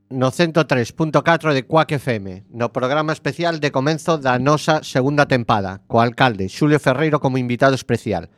no 0.10 0.32
103.4 0.32 1.54
de 1.54 1.68
Quack 1.68 1.92
FM, 1.92 2.46
no 2.50 2.74
programa 2.74 3.14
especial 3.14 3.60
de 3.60 3.70
comenzo 3.70 4.18
da 4.18 4.42
nosa 4.42 4.82
segunda 4.82 5.30
tempada, 5.30 5.86
co 5.86 6.02
alcalde 6.02 6.50
Xulio 6.50 6.82
Ferreiro 6.82 7.22
como 7.22 7.38
invitado 7.38 7.78
especial. 7.78 8.34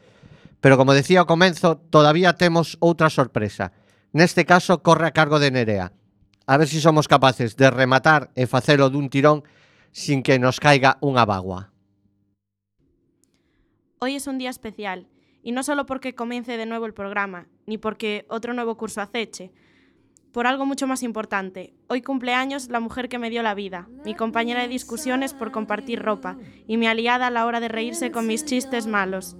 Pero 0.59 0.75
como 0.75 0.91
decía 0.91 1.23
ao 1.23 1.25
comenzo, 1.25 1.79
todavía 1.87 2.35
temos 2.35 2.75
outra 2.83 3.07
sorpresa. 3.07 3.71
Neste 4.11 4.43
caso, 4.43 4.83
corre 4.83 5.07
a 5.07 5.15
cargo 5.15 5.39
de 5.39 5.55
Nerea. 5.55 5.95
A 6.51 6.59
ver 6.59 6.67
se 6.67 6.75
si 6.75 6.81
somos 6.83 7.07
capaces 7.07 7.55
de 7.55 7.71
rematar 7.71 8.27
e 8.35 8.43
facelo 8.43 8.91
dun 8.91 9.07
tirón 9.07 9.47
sin 9.95 10.19
que 10.19 10.35
nos 10.35 10.59
caiga 10.59 10.99
unha 10.99 11.23
bagua. 11.23 11.71
Hoy 14.03 14.19
es 14.19 14.27
un 14.27 14.35
día 14.35 14.51
especial, 14.51 15.07
y 15.39 15.55
no 15.55 15.63
solo 15.63 15.87
porque 15.87 16.11
comience 16.11 16.59
de 16.59 16.67
nuevo 16.67 16.91
el 16.91 16.93
programa, 16.93 17.47
ni 17.71 17.79
porque 17.79 18.27
otro 18.27 18.51
nuevo 18.51 18.75
curso 18.75 18.99
aceche, 18.99 19.55
por 20.33 20.47
algo 20.47 20.65
mucho 20.65 20.87
más 20.87 21.03
importante. 21.03 21.73
Hoy 21.87 22.01
cumpleaños 22.01 22.67
la 22.67 22.79
mujer 22.79 23.07
que 23.07 23.19
me 23.19 23.29
dio 23.29 23.43
la 23.43 23.53
vida, 23.53 23.87
mi 24.03 24.15
compañera 24.15 24.63
de 24.63 24.67
discusiones 24.67 25.33
por 25.33 25.51
compartir 25.51 26.01
ropa, 26.01 26.37
y 26.67 26.77
mi 26.77 26.87
aliada 26.87 27.27
a 27.27 27.31
la 27.31 27.45
hora 27.45 27.59
de 27.59 27.67
reírse 27.67 28.11
con 28.11 28.25
mis 28.25 28.43
chistes 28.43 28.87
malos. 28.87 29.37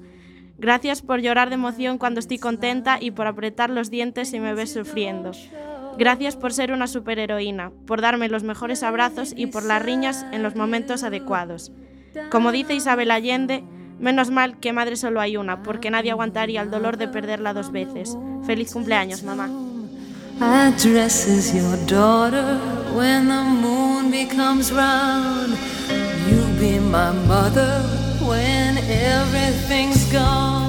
Gracias 0.59 1.01
por 1.01 1.19
llorar 1.19 1.49
de 1.49 1.55
emoción 1.55 1.97
cuando 1.97 2.19
estoy 2.19 2.37
contenta 2.37 2.99
y 3.01 3.09
por 3.09 3.25
apretar 3.25 3.71
los 3.71 3.89
dientes 3.89 4.29
si 4.29 4.39
me 4.39 4.53
ves 4.53 4.71
sufriendo. 4.71 5.31
Gracias 5.97 6.35
por 6.35 6.53
ser 6.53 6.71
una 6.71 6.85
superheroína, 6.85 7.71
por 7.87 7.99
darme 7.99 8.29
los 8.29 8.43
mejores 8.43 8.83
abrazos 8.83 9.33
y 9.35 9.47
por 9.47 9.63
las 9.63 9.81
riñas 9.81 10.25
en 10.31 10.43
los 10.43 10.55
momentos 10.55 11.03
adecuados. 11.03 11.71
Como 12.29 12.51
dice 12.51 12.75
Isabel 12.75 13.09
Allende, 13.09 13.63
menos 13.99 14.29
mal 14.29 14.59
que 14.59 14.73
madre 14.73 14.95
solo 14.95 15.21
hay 15.21 15.37
una, 15.37 15.63
porque 15.63 15.89
nadie 15.89 16.11
aguantaría 16.11 16.61
el 16.61 16.69
dolor 16.69 16.97
de 16.97 17.07
perderla 17.07 17.53
dos 17.53 17.71
veces. 17.71 18.15
Feliz 18.45 18.71
cumpleaños, 18.71 19.23
mamá. 19.23 19.72
Addresses 20.41 21.53
your 21.53 21.77
daughter 21.85 22.57
when 22.95 23.27
the 23.27 23.43
moon 23.43 24.11
becomes 24.11 24.71
round. 24.71 25.57
You'll 26.27 26.59
be 26.59 26.79
my 26.79 27.11
mother 27.11 27.81
when 28.27 28.77
everything's 28.77 30.11
gone. 30.11 30.62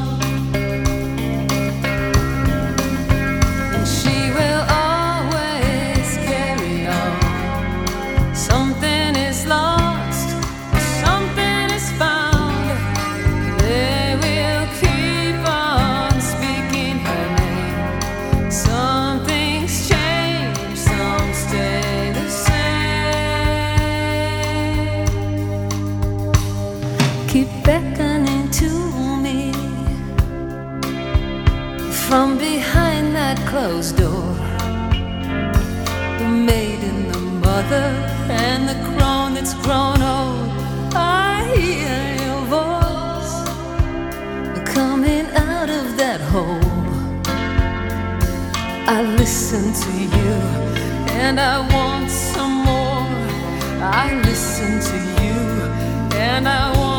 Closed 33.55 33.97
door. 33.97 34.35
The 36.19 36.29
maiden, 36.53 36.97
the 37.13 37.21
mother, 37.47 37.87
and 38.45 38.69
the 38.69 38.79
crone 38.89 39.35
that's 39.35 39.55
grown 39.65 40.01
old. 40.03 40.49
I 40.93 41.35
hear 41.55 42.01
your 42.25 42.43
voice 42.59 43.35
coming 44.75 45.27
out 45.51 45.71
of 45.71 45.85
that 46.01 46.21
hole. 46.33 46.71
I 48.97 49.03
listen 49.21 49.65
to 49.85 49.93
you 50.19 50.35
and 51.23 51.39
I 51.39 51.57
want 51.75 52.11
some 52.11 52.55
more. 52.71 53.07
I 54.03 54.21
listen 54.29 54.73
to 54.91 54.99
you 55.23 55.39
and 56.29 56.49
I 56.49 56.77
want 56.77 56.94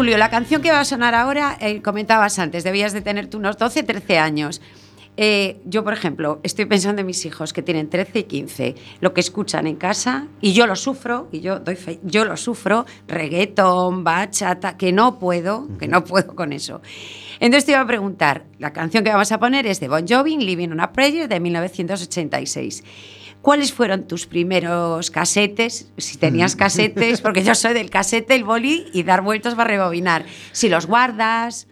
Julio, 0.00 0.16
la 0.16 0.30
canción 0.30 0.62
que 0.62 0.70
va 0.70 0.80
a 0.80 0.84
sonar 0.86 1.14
ahora, 1.14 1.58
eh, 1.60 1.82
comentabas 1.82 2.38
antes, 2.38 2.64
debías 2.64 2.94
de 2.94 3.02
tener 3.02 3.26
tú 3.26 3.36
unos 3.36 3.58
12, 3.58 3.82
13 3.82 4.18
años. 4.18 4.62
Eh, 5.18 5.60
yo, 5.66 5.84
por 5.84 5.92
ejemplo, 5.92 6.40
estoy 6.42 6.64
pensando 6.64 7.02
en 7.02 7.06
mis 7.06 7.26
hijos 7.26 7.52
que 7.52 7.60
tienen 7.60 7.90
13 7.90 8.20
y 8.20 8.22
15, 8.22 8.74
lo 9.02 9.12
que 9.12 9.20
escuchan 9.20 9.66
en 9.66 9.76
casa, 9.76 10.26
y 10.40 10.54
yo 10.54 10.66
lo 10.66 10.74
sufro, 10.74 11.28
y 11.32 11.40
yo 11.40 11.60
doy 11.60 11.76
fe, 11.76 12.00
yo 12.02 12.24
lo 12.24 12.38
sufro, 12.38 12.86
reggaeton, 13.08 14.02
bachata, 14.02 14.78
que 14.78 14.90
no 14.90 15.18
puedo, 15.18 15.68
que 15.78 15.86
no 15.86 16.02
puedo 16.02 16.34
con 16.34 16.54
eso. 16.54 16.80
Entonces 17.38 17.66
te 17.66 17.72
iba 17.72 17.82
a 17.82 17.86
preguntar, 17.86 18.46
la 18.58 18.72
canción 18.72 19.04
que 19.04 19.10
vamos 19.10 19.30
a 19.32 19.38
poner 19.38 19.66
es 19.66 19.80
de 19.80 19.88
Bon 19.88 20.08
Jovi, 20.08 20.38
Living 20.38 20.70
on 20.70 20.80
a 20.80 20.94
Prayer, 20.94 21.28
de 21.28 21.40
1986. 21.40 22.84
¿Cuáles 23.42 23.72
fueron 23.72 24.06
tus 24.06 24.26
primeros 24.26 25.10
casetes? 25.10 25.90
Si 25.96 26.18
tenías 26.18 26.56
casetes, 26.56 27.20
porque 27.22 27.42
yo 27.42 27.54
soy 27.54 27.72
del 27.72 27.88
casete, 27.88 28.34
el 28.34 28.44
boli 28.44 28.86
y 28.92 29.02
dar 29.02 29.22
vueltas 29.22 29.54
para 29.54 29.70
rebobinar. 29.70 30.26
Si 30.52 30.68
los 30.68 30.86
guardas. 30.86 31.66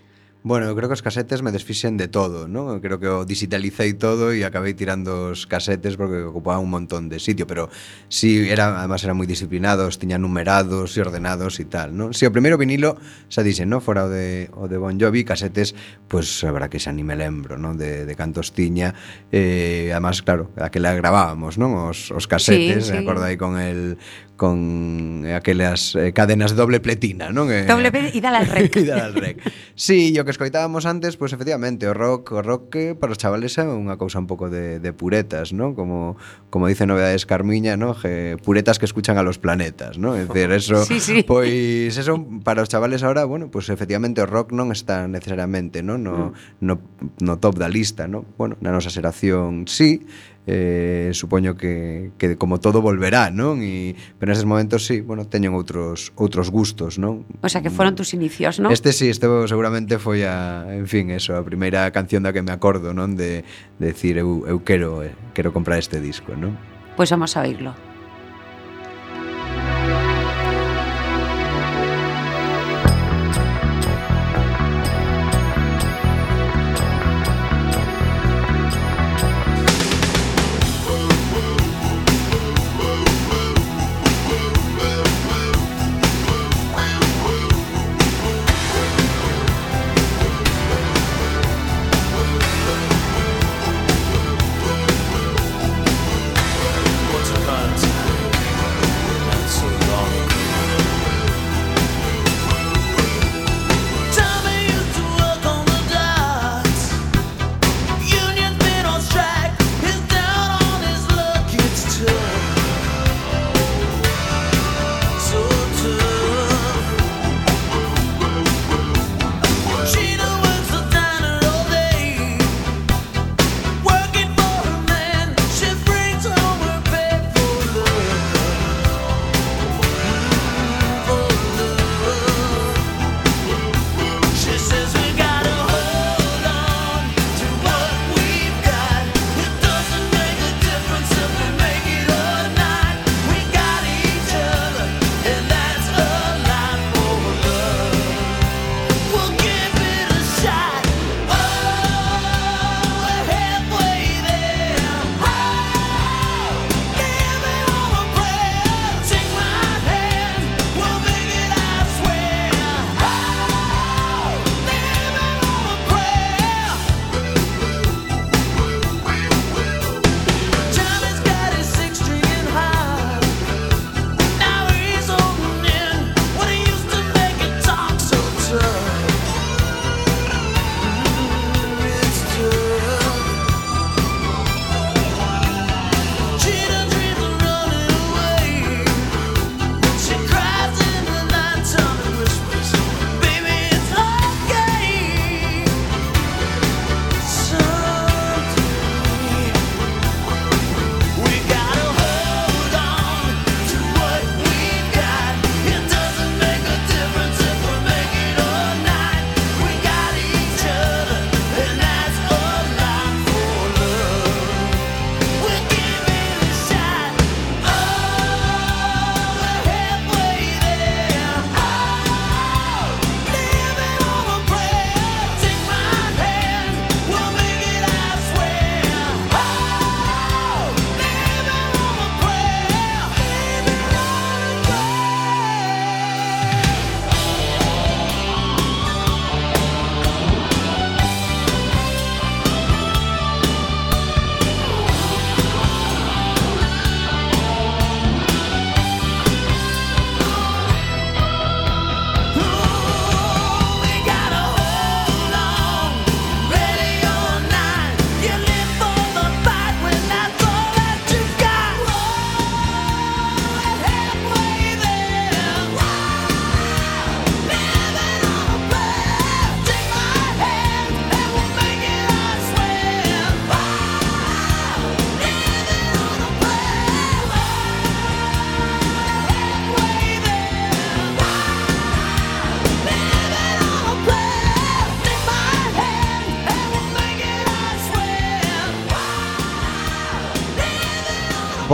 Bueno, 0.44 0.70
eu 0.70 0.79
creo 0.79 0.87
que 0.87 0.94
os 0.94 1.03
casetes 1.03 1.42
me 1.42 1.51
desfixen 1.51 1.98
de 1.98 2.07
todo, 2.07 2.46
¿no? 2.46 2.70
Eu 2.70 2.79
creo 2.79 3.03
que 3.03 3.11
o 3.11 3.27
digitalicei 3.27 3.98
todo 3.98 4.31
e 4.31 4.46
acabei 4.46 4.70
tirando 4.79 5.35
os 5.35 5.51
casetes 5.51 5.98
porque 5.98 6.22
ocupaban 6.22 6.62
un 6.62 6.70
montón 6.70 7.11
de 7.11 7.18
sitio, 7.18 7.42
pero 7.42 7.74
si 8.07 8.46
sí, 8.46 8.48
era, 8.48 8.79
además 8.79 9.03
eran 9.03 9.18
moi 9.18 9.27
disciplinados, 9.27 9.98
tiñan 9.98 10.22
numerados 10.22 10.94
e 10.94 11.03
ordenados 11.03 11.59
e 11.59 11.66
tal, 11.66 11.90
¿no? 11.90 12.14
Si 12.14 12.22
sí, 12.22 12.31
o 12.31 12.33
primeiro 12.33 12.55
vinilo, 12.55 12.94
xa 13.27 13.42
dixen, 13.42 13.66
¿no? 13.66 13.83
Fora 13.83 14.07
o 14.07 14.11
de, 14.14 14.46
o 14.55 14.70
de 14.70 14.79
Bon 14.79 14.94
Jovi, 14.94 15.27
casetes, 15.27 15.74
pois 16.07 16.31
pues, 16.31 16.46
a 16.46 16.55
verdad 16.55 16.70
que 16.70 16.79
xa 16.79 16.94
ni 16.94 17.03
me 17.03 17.18
lembro, 17.18 17.59
¿no? 17.59 17.74
De, 17.74 18.07
de 18.07 18.14
cantos 18.14 18.55
tiña, 18.55 18.94
eh, 19.35 19.90
además, 19.90 20.22
claro, 20.22 20.55
aquela 20.55 20.94
gravábamos, 20.94 21.59
¿no? 21.59 21.90
Os, 21.90 22.14
os 22.14 22.31
casetes, 22.31 22.87
sí, 22.87 22.90
sí. 22.90 22.92
me 22.94 23.03
acordo 23.03 23.27
aí 23.27 23.35
con 23.35 23.59
el 23.59 23.98
con 24.38 25.24
eh, 25.27 25.35
aquelas 25.35 25.94
eh, 25.96 26.14
cadenas 26.14 26.55
de 26.55 26.57
doble 26.57 26.79
pletina, 26.79 27.35
non? 27.35 27.51
Eh, 27.51 27.66
doble 27.66 27.90
pletina 27.90 28.16
e 28.16 28.22
dal 28.22 28.37
al 28.38 28.46
rec. 28.46 28.70
e 28.79 28.87
dal 28.87 29.11
al 29.11 29.14
rec. 29.18 29.42
Sí, 29.74 30.14
e 30.14 30.18
o 30.18 30.24
que 30.24 30.31
escoitábamos 30.31 30.87
antes, 30.87 31.18
pois 31.18 31.35
pues, 31.35 31.37
efectivamente, 31.37 31.90
o 31.90 31.92
rock, 31.92 32.38
o 32.38 32.40
rock 32.40 32.62
que 32.70 32.85
para 32.94 33.12
os 33.12 33.18
chavales 33.18 33.59
é 33.59 33.66
unha 33.66 33.98
cousa 33.98 34.22
un 34.22 34.31
pouco 34.31 34.46
de, 34.46 34.79
de 34.79 34.90
puretas, 34.94 35.51
non? 35.51 35.74
Como 35.74 36.14
como 36.48 36.70
dice 36.70 36.87
Novedades 36.87 37.27
Carmiña, 37.27 37.74
non? 37.74 37.98
Que 37.98 38.38
puretas 38.38 38.79
que 38.79 38.87
escuchan 38.87 39.18
a 39.18 39.27
los 39.27 39.42
planetas, 39.42 39.98
non? 39.98 40.14
É 40.14 40.24
dicir, 40.24 40.55
eso 40.55 40.87
sí, 40.87 41.03
sí. 41.03 41.27
pois 41.27 41.98
eso 41.98 42.22
para 42.46 42.62
os 42.62 42.70
chavales 42.70 43.03
ahora, 43.03 43.27
bueno, 43.27 43.51
pois 43.51 43.66
pues, 43.66 43.74
efectivamente 43.74 44.22
o 44.22 44.27
rock 44.31 44.55
non 44.55 44.70
está 44.70 45.11
necesariamente, 45.11 45.83
non? 45.83 46.07
No, 46.07 46.31
mm. 46.31 46.62
no, 46.62 46.79
no 47.18 47.42
top 47.42 47.59
da 47.59 47.66
lista, 47.66 48.07
non? 48.07 48.22
Bueno, 48.38 48.55
na 48.62 48.70
nosa 48.70 48.94
xeración 48.94 49.66
sí, 49.66 50.07
eh, 50.48 51.11
supoño 51.12 51.61
que, 51.61 52.11
que 52.16 52.40
como 52.40 52.58
todo 52.58 52.80
volverá, 52.80 53.28
non? 53.28 53.61
E, 53.61 53.92
pero 54.16 54.32
neses 54.32 54.48
momentos, 54.48 54.88
sí, 54.88 55.04
bueno, 55.04 55.28
teñen 55.28 55.52
outros 55.52 56.16
outros 56.16 56.48
gustos, 56.48 56.96
non? 56.96 57.28
O 57.44 57.48
sea, 57.52 57.61
que 57.61 57.68
foron 57.68 57.92
tus 57.92 58.16
inicios, 58.16 58.56
non? 58.56 58.72
Este 58.72 58.96
sí, 58.96 59.12
este 59.12 59.28
seguramente 59.44 60.00
foi 60.00 60.24
a, 60.24 60.64
en 60.72 60.88
fin, 60.88 61.12
eso, 61.12 61.37
a 61.37 61.44
primeira 61.44 61.92
canción 61.92 62.24
da 62.24 62.32
que 62.32 62.40
me 62.40 62.50
acordo, 62.50 62.96
non? 62.96 63.12
De, 63.12 63.44
de 63.76 63.87
decir, 63.92 64.16
eu, 64.16 64.48
eu 64.48 64.64
quero, 64.64 65.04
eh, 65.04 65.12
quero 65.37 65.52
comprar 65.52 65.76
este 65.76 66.00
disco, 66.00 66.32
non? 66.32 66.56
Pois 66.96 67.12
pues 67.12 67.12
vamos 67.12 67.37
a 67.37 67.44
oírlo. 67.44 67.88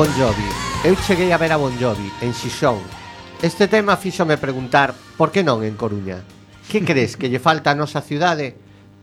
Bon 0.04 0.12
Jovi. 0.20 0.44
Eu 0.84 0.94
cheguei 0.96 1.32
a 1.32 1.38
ver 1.38 1.50
a 1.52 1.56
Bon 1.56 1.72
Jovi 1.80 2.12
en 2.20 2.34
Xixón. 2.36 2.76
Este 3.40 3.68
tema 3.68 3.96
fíxome 3.96 4.36
preguntar 4.36 4.92
por 5.16 5.32
que 5.32 5.40
non 5.40 5.64
en 5.64 5.80
Coruña? 5.80 6.20
Que 6.68 6.84
crees 6.84 7.16
que 7.16 7.32
lle 7.32 7.40
falta 7.40 7.72
a 7.72 7.78
nosa 7.78 8.04
cidade 8.04 8.52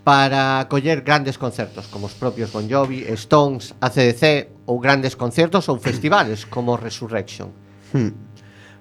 para 0.05 0.69
coller 0.69 1.01
grandes 1.01 1.41
concertos 1.41 1.89
como 1.89 2.05
os 2.05 2.13
propios 2.13 2.53
Bon 2.53 2.69
Jovi, 2.69 3.01
Stones, 3.17 3.73
ACDC 3.81 4.69
ou 4.69 4.77
grandes 4.77 5.17
concertos 5.17 5.73
ou 5.73 5.81
festivales 5.81 6.45
como 6.45 6.77
Resurrection? 6.77 7.49
Hmm. 7.97 8.13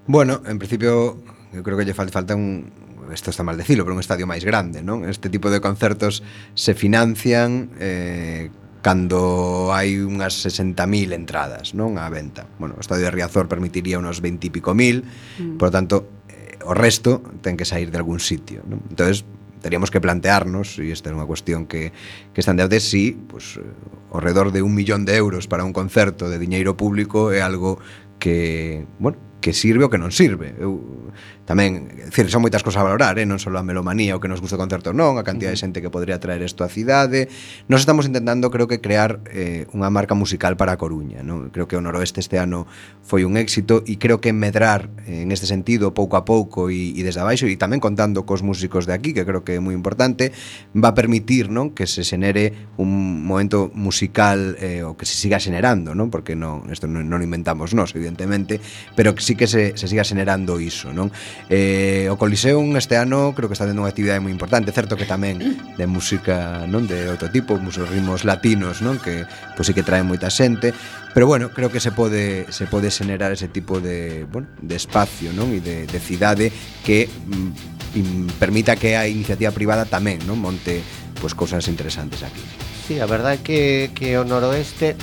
Bueno, 0.04 0.44
en 0.44 0.60
principio 0.60 1.24
eu 1.56 1.64
creo 1.64 1.80
que 1.80 1.88
lle 1.88 1.96
falta 1.96 2.36
un, 2.36 2.68
esto 3.16 3.32
está 3.32 3.40
mal 3.40 3.56
decirlo, 3.56 3.88
pero 3.88 3.96
un 3.96 4.04
estadio 4.04 4.28
máis 4.28 4.44
grande, 4.44 4.84
non? 4.84 5.08
Este 5.08 5.32
tipo 5.32 5.48
de 5.48 5.64
concertos 5.64 6.20
se 6.52 6.76
financian 6.76 7.72
eh, 7.80 8.52
cando 8.80 9.72
hai 9.76 10.00
unhas 10.00 10.40
60.000 10.40 11.12
entradas 11.12 11.76
non 11.76 12.00
a 12.00 12.08
venta. 12.08 12.48
Bueno, 12.56 12.76
o 12.76 12.80
estadio 12.80 13.08
de 13.08 13.12
Riazor 13.12 13.46
permitiría 13.46 14.00
unos 14.00 14.24
20 14.24 14.48
e 14.48 14.50
pico 14.50 14.72
mil, 14.72 15.04
mm. 15.04 15.60
por 15.60 15.68
lo 15.68 15.72
tanto, 15.72 15.94
eh, 16.32 16.56
o 16.64 16.72
resto 16.72 17.20
ten 17.44 17.60
que 17.60 17.68
sair 17.68 17.92
de 17.92 18.00
algún 18.00 18.18
sitio. 18.18 18.64
Non? 18.64 18.80
Entonces, 18.88 19.28
teríamos 19.60 19.92
que 19.92 20.00
plantearnos, 20.00 20.80
e 20.80 20.88
esta 20.90 21.12
é 21.12 21.14
unha 21.14 21.28
cuestión 21.28 21.68
que, 21.68 21.92
que 22.32 22.40
están 22.40 22.56
de 22.56 22.64
debate, 22.64 22.80
si 22.80 23.12
pues, 23.12 23.60
eh, 23.60 23.64
ao 24.10 24.18
redor 24.18 24.50
de 24.50 24.64
un 24.64 24.72
millón 24.74 25.04
de 25.04 25.14
euros 25.14 25.46
para 25.46 25.62
un 25.62 25.76
concerto 25.76 26.32
de 26.32 26.40
diñeiro 26.40 26.74
público 26.74 27.30
é 27.30 27.44
algo 27.44 27.78
que, 28.18 28.88
bueno, 28.98 29.29
que 29.40 29.56
sirve 29.56 29.84
ou 29.84 29.90
que 29.90 29.98
non 29.98 30.12
sirve. 30.12 30.54
Eu 30.60 30.80
tamén, 31.50 31.90
decir, 31.90 32.30
son 32.30 32.46
moitas 32.46 32.62
cousas 32.62 32.78
a 32.78 32.86
valorar, 32.86 33.18
eh? 33.18 33.26
non 33.26 33.42
só 33.42 33.50
a 33.50 33.64
melomanía, 33.66 34.14
o 34.14 34.22
que 34.22 34.30
nos 34.30 34.38
gusta 34.38 34.54
o 34.54 34.62
concerto 34.62 34.94
non, 34.94 35.18
a 35.18 35.26
cantidad 35.26 35.50
de 35.50 35.58
xente 35.58 35.82
que 35.82 35.90
podría 35.90 36.22
traer 36.22 36.46
isto 36.46 36.62
á 36.62 36.70
cidade. 36.70 37.26
Nos 37.66 37.82
estamos 37.82 38.06
intentando, 38.06 38.54
creo 38.54 38.70
que 38.70 38.78
crear 38.78 39.18
eh, 39.34 39.66
unha 39.74 39.90
marca 39.90 40.14
musical 40.14 40.54
para 40.54 40.76
a 40.76 40.78
Coruña, 40.78 41.26
non? 41.26 41.50
Creo 41.50 41.66
que 41.66 41.74
o 41.74 41.82
Noroeste 41.82 42.22
este 42.22 42.38
ano 42.38 42.70
foi 43.02 43.26
un 43.26 43.34
éxito 43.34 43.82
e 43.82 43.98
creo 43.98 44.22
que 44.22 44.30
medrar 44.30 44.94
eh, 45.10 45.26
en 45.26 45.34
este 45.34 45.50
sentido 45.50 45.90
pouco 45.90 46.14
a 46.14 46.22
pouco 46.22 46.70
e, 46.70 46.94
e 46.94 47.00
desde 47.02 47.18
abaixo 47.18 47.50
e 47.50 47.58
tamén 47.58 47.82
contando 47.82 48.22
cos 48.22 48.46
músicos 48.46 48.86
de 48.86 48.94
aquí, 48.94 49.10
que 49.10 49.26
creo 49.26 49.42
que 49.42 49.58
é 49.58 49.60
moi 49.60 49.74
importante, 49.74 50.30
va 50.76 50.92
a 50.92 50.96
permitir, 50.96 51.50
non, 51.50 51.74
que 51.74 51.90
se 51.90 52.06
xenere 52.06 52.70
un 52.78 53.26
momento 53.26 53.74
musical 53.74 54.54
eh, 54.62 54.86
o 54.86 54.94
que 54.94 55.02
se 55.02 55.18
siga 55.18 55.42
xenerando, 55.42 55.98
non? 55.98 56.14
Porque 56.14 56.38
non 56.38 56.70
isto 56.70 56.86
non, 56.86 57.10
non 57.10 57.26
inventamos 57.26 57.74
nós, 57.74 57.90
evidentemente, 57.98 58.62
pero 58.94 59.18
que 59.18 59.24
sí 59.30 59.36
que 59.36 59.46
se, 59.46 59.76
se 59.78 59.86
siga 59.86 60.02
xenerando 60.02 60.58
iso, 60.58 60.90
non? 60.90 61.14
Eh, 61.46 62.10
o 62.10 62.18
Coliseum 62.18 62.74
este 62.74 62.98
ano 62.98 63.30
creo 63.30 63.46
que 63.46 63.54
está 63.54 63.62
tendo 63.62 63.86
unha 63.86 63.94
actividade 63.94 64.18
moi 64.18 64.34
importante, 64.34 64.74
certo 64.74 64.98
que 64.98 65.06
tamén 65.06 65.38
de 65.78 65.86
música, 65.86 66.66
non, 66.66 66.90
de 66.90 67.06
outro 67.06 67.30
tipo, 67.30 67.54
musos 67.62 67.86
ritmos 67.86 68.26
latinos, 68.26 68.82
non, 68.82 68.98
que 68.98 69.22
pois 69.54 69.54
pues, 69.54 69.64
sí 69.70 69.72
que 69.78 69.86
traen 69.86 70.10
moita 70.10 70.26
xente, 70.34 70.74
pero 71.14 71.30
bueno, 71.30 71.54
creo 71.54 71.70
que 71.70 71.78
se 71.78 71.94
pode 71.94 72.50
se 72.50 72.66
pode 72.66 72.90
xenerar 72.90 73.30
ese 73.30 73.46
tipo 73.46 73.78
de, 73.78 74.26
bueno, 74.26 74.50
de 74.58 74.74
espacio, 74.74 75.30
non, 75.30 75.54
e 75.54 75.62
de, 75.62 75.86
de 75.86 76.00
cidade 76.02 76.50
que 76.82 77.06
mm, 77.06 78.34
permita 78.42 78.74
que 78.74 78.98
a 78.98 79.06
iniciativa 79.06 79.54
privada 79.54 79.86
tamén, 79.86 80.18
non, 80.26 80.42
monte 80.42 80.82
pois 81.22 81.38
pues, 81.38 81.46
cousas 81.54 81.70
interesantes 81.70 82.26
aquí. 82.26 82.42
Sí, 82.82 82.98
a 82.98 83.06
verdade 83.06 83.38
é 83.38 83.42
que, 83.46 83.60
que 83.94 84.18
o 84.18 84.26
noroeste 84.26 84.98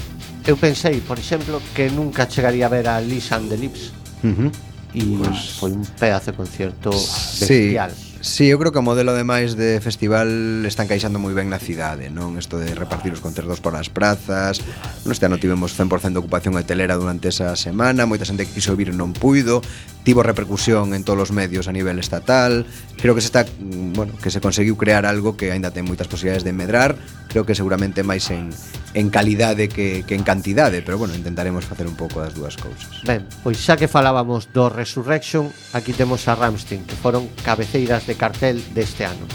Eu 0.47 0.55
pensei, 0.55 1.01
por 1.01 1.19
exemplo, 1.19 1.59
que 1.75 1.89
nunca 1.91 2.25
chegaría 2.25 2.67
a 2.67 2.69
ver 2.69 2.87
a 2.87 3.01
Liz 3.01 3.33
and 3.33 3.51
the 3.51 3.57
Lips. 3.57 3.96
Uh 4.23 4.33
-huh. 4.33 4.51
E 4.93 5.03
pues, 5.03 5.59
foi 5.59 5.71
un 5.75 5.85
pedazo 5.99 6.31
de 6.31 6.37
concerto 6.37 6.89
bestial. 6.89 7.91
Sí. 7.91 8.07
Sí, 8.19 8.49
eu 8.49 8.57
creo 8.57 8.71
que 8.73 8.79
o 8.79 8.85
modelo 8.85 9.13
ademais 9.13 9.53
de 9.53 9.79
festival 9.79 10.65
está 10.65 10.83
encaixando 10.83 11.21
moi 11.21 11.37
ben 11.37 11.53
na 11.53 11.61
cidade, 11.61 12.09
non? 12.09 12.33
Isto 12.35 12.57
de 12.57 12.73
repartir 12.73 13.13
os 13.13 13.21
concertos 13.21 13.61
por 13.61 13.77
as 13.77 13.93
prazas. 13.93 14.57
Non 15.05 15.13
este 15.13 15.29
ano 15.29 15.37
tivemos 15.37 15.77
100% 15.77 16.17
de 16.17 16.19
ocupación 16.19 16.57
hotelera 16.57 16.97
durante 16.97 17.29
esa 17.29 17.53
semana, 17.53 18.09
moita 18.09 18.25
xente 18.25 18.49
que 18.49 18.57
quiso 18.57 18.73
vir 18.73 18.89
non 18.89 19.13
puido, 19.13 19.61
tivo 20.01 20.25
repercusión 20.25 20.97
en 20.97 21.05
todos 21.05 21.29
os 21.29 21.31
medios 21.31 21.69
a 21.69 21.73
nivel 21.75 22.01
estatal, 22.01 22.65
creo 22.97 23.15
que 23.15 23.21
se 23.21 23.27
está, 23.27 23.45
mm, 23.45 23.93
bueno, 23.93 24.13
que 24.17 24.29
se 24.29 24.41
conseguiu 24.41 24.75
crear 24.75 25.05
algo 25.05 25.37
que 25.37 25.53
aínda 25.53 25.71
ten 25.71 25.85
moitas 25.85 26.09
posibilidades 26.09 26.43
de 26.43 26.51
medrar, 26.51 26.97
creo 27.29 27.45
que 27.45 27.53
seguramente 27.53 28.01
máis 28.01 28.27
en 28.33 28.51
en 28.97 29.13
calidade 29.13 29.69
que 29.69 30.01
que 30.03 30.17
en 30.17 30.25
cantidade, 30.25 30.81
pero 30.81 30.97
bueno, 30.97 31.13
intentaremos 31.13 31.65
facer 31.65 31.85
un 31.85 31.95
pouco 31.95 32.19
das 32.19 32.33
dúas 32.33 32.57
cousas. 32.57 33.05
Ben, 33.05 33.23
pois 33.45 33.61
xa 33.61 33.77
que 33.77 33.87
falábamos 33.87 34.49
do 34.51 34.67
Resurrection, 34.67 35.53
aquí 35.77 35.93
temos 35.93 36.25
a 36.27 36.33
Ramstein, 36.33 36.83
que 36.83 36.97
foron 36.97 37.29
cabeceiras 37.45 38.09
de 38.09 38.17
cartel 38.17 38.57
deste 38.73 39.05
ano. 39.05 39.25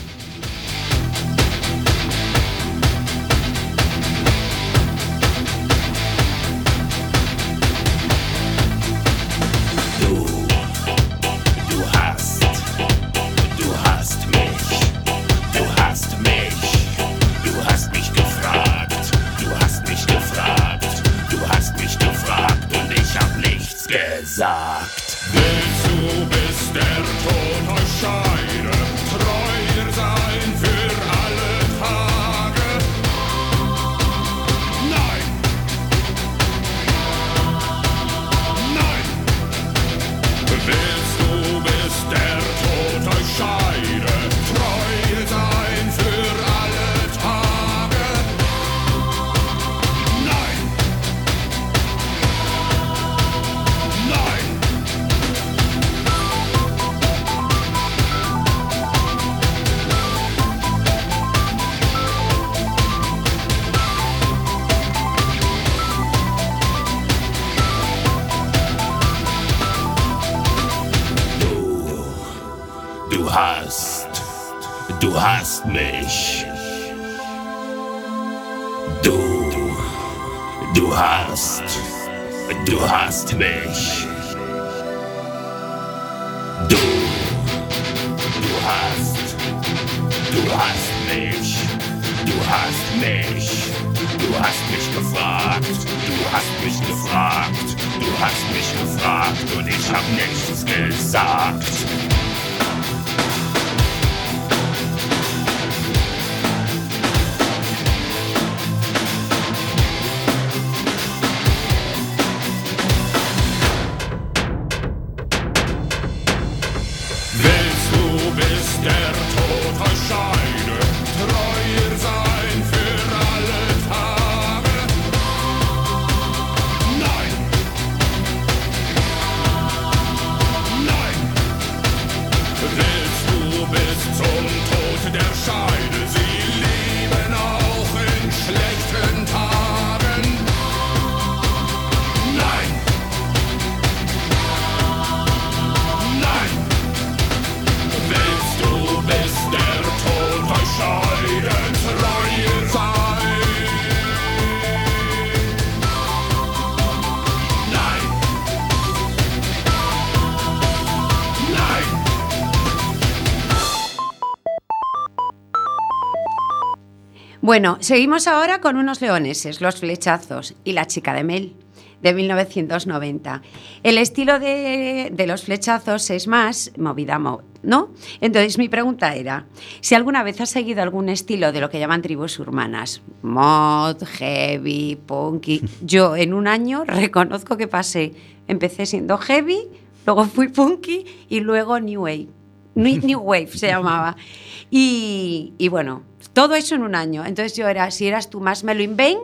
Bueno, 167.52 167.76
seguimos 167.80 168.28
ahora 168.28 168.62
con 168.62 168.78
unos 168.78 169.02
leoneses, 169.02 169.60
los 169.60 169.76
flechazos 169.78 170.54
y 170.64 170.72
la 170.72 170.86
chica 170.86 171.12
de 171.12 171.22
Mel 171.22 171.52
de 172.00 172.14
1990. 172.14 173.42
El 173.82 173.98
estilo 173.98 174.38
de, 174.40 175.10
de 175.12 175.26
los 175.26 175.42
flechazos 175.42 176.08
es 176.08 176.28
más 176.28 176.72
movida, 176.78 177.18
mo- 177.18 177.42
¿no? 177.62 177.90
Entonces 178.22 178.56
mi 178.56 178.70
pregunta 178.70 179.14
era, 179.16 179.44
si 179.82 179.94
alguna 179.94 180.22
vez 180.22 180.40
has 180.40 180.48
seguido 180.48 180.82
algún 180.82 181.10
estilo 181.10 181.52
de 181.52 181.60
lo 181.60 181.68
que 181.68 181.78
llaman 181.78 182.00
tribus 182.00 182.38
urbanas, 182.38 183.02
mod, 183.20 184.02
heavy, 184.02 184.96
punky, 185.04 185.60
yo 185.82 186.16
en 186.16 186.32
un 186.32 186.48
año 186.48 186.84
reconozco 186.86 187.58
que 187.58 187.68
pasé, 187.68 188.14
empecé 188.48 188.86
siendo 188.86 189.18
heavy, 189.18 189.68
luego 190.06 190.24
fui 190.24 190.48
punky 190.48 191.04
y 191.28 191.40
luego 191.40 191.78
new 191.80 192.04
wave. 192.04 192.28
New, 192.74 193.02
New 193.04 193.20
Wave 193.20 193.48
se 193.48 193.66
llamaba. 193.66 194.16
Y, 194.74 195.52
y 195.58 195.68
bueno, 195.68 196.00
Todo 196.32 196.54
eso 196.54 196.74
en 196.74 196.82
un 196.82 196.94
año. 196.94 197.24
Entonces 197.24 197.56
yo 197.56 197.68
era, 197.68 197.90
si 197.90 198.06
eras 198.06 198.30
tú 198.30 198.40
más 198.40 198.64
me 198.64 198.74
lo 198.74 198.82
inven, 198.82 199.18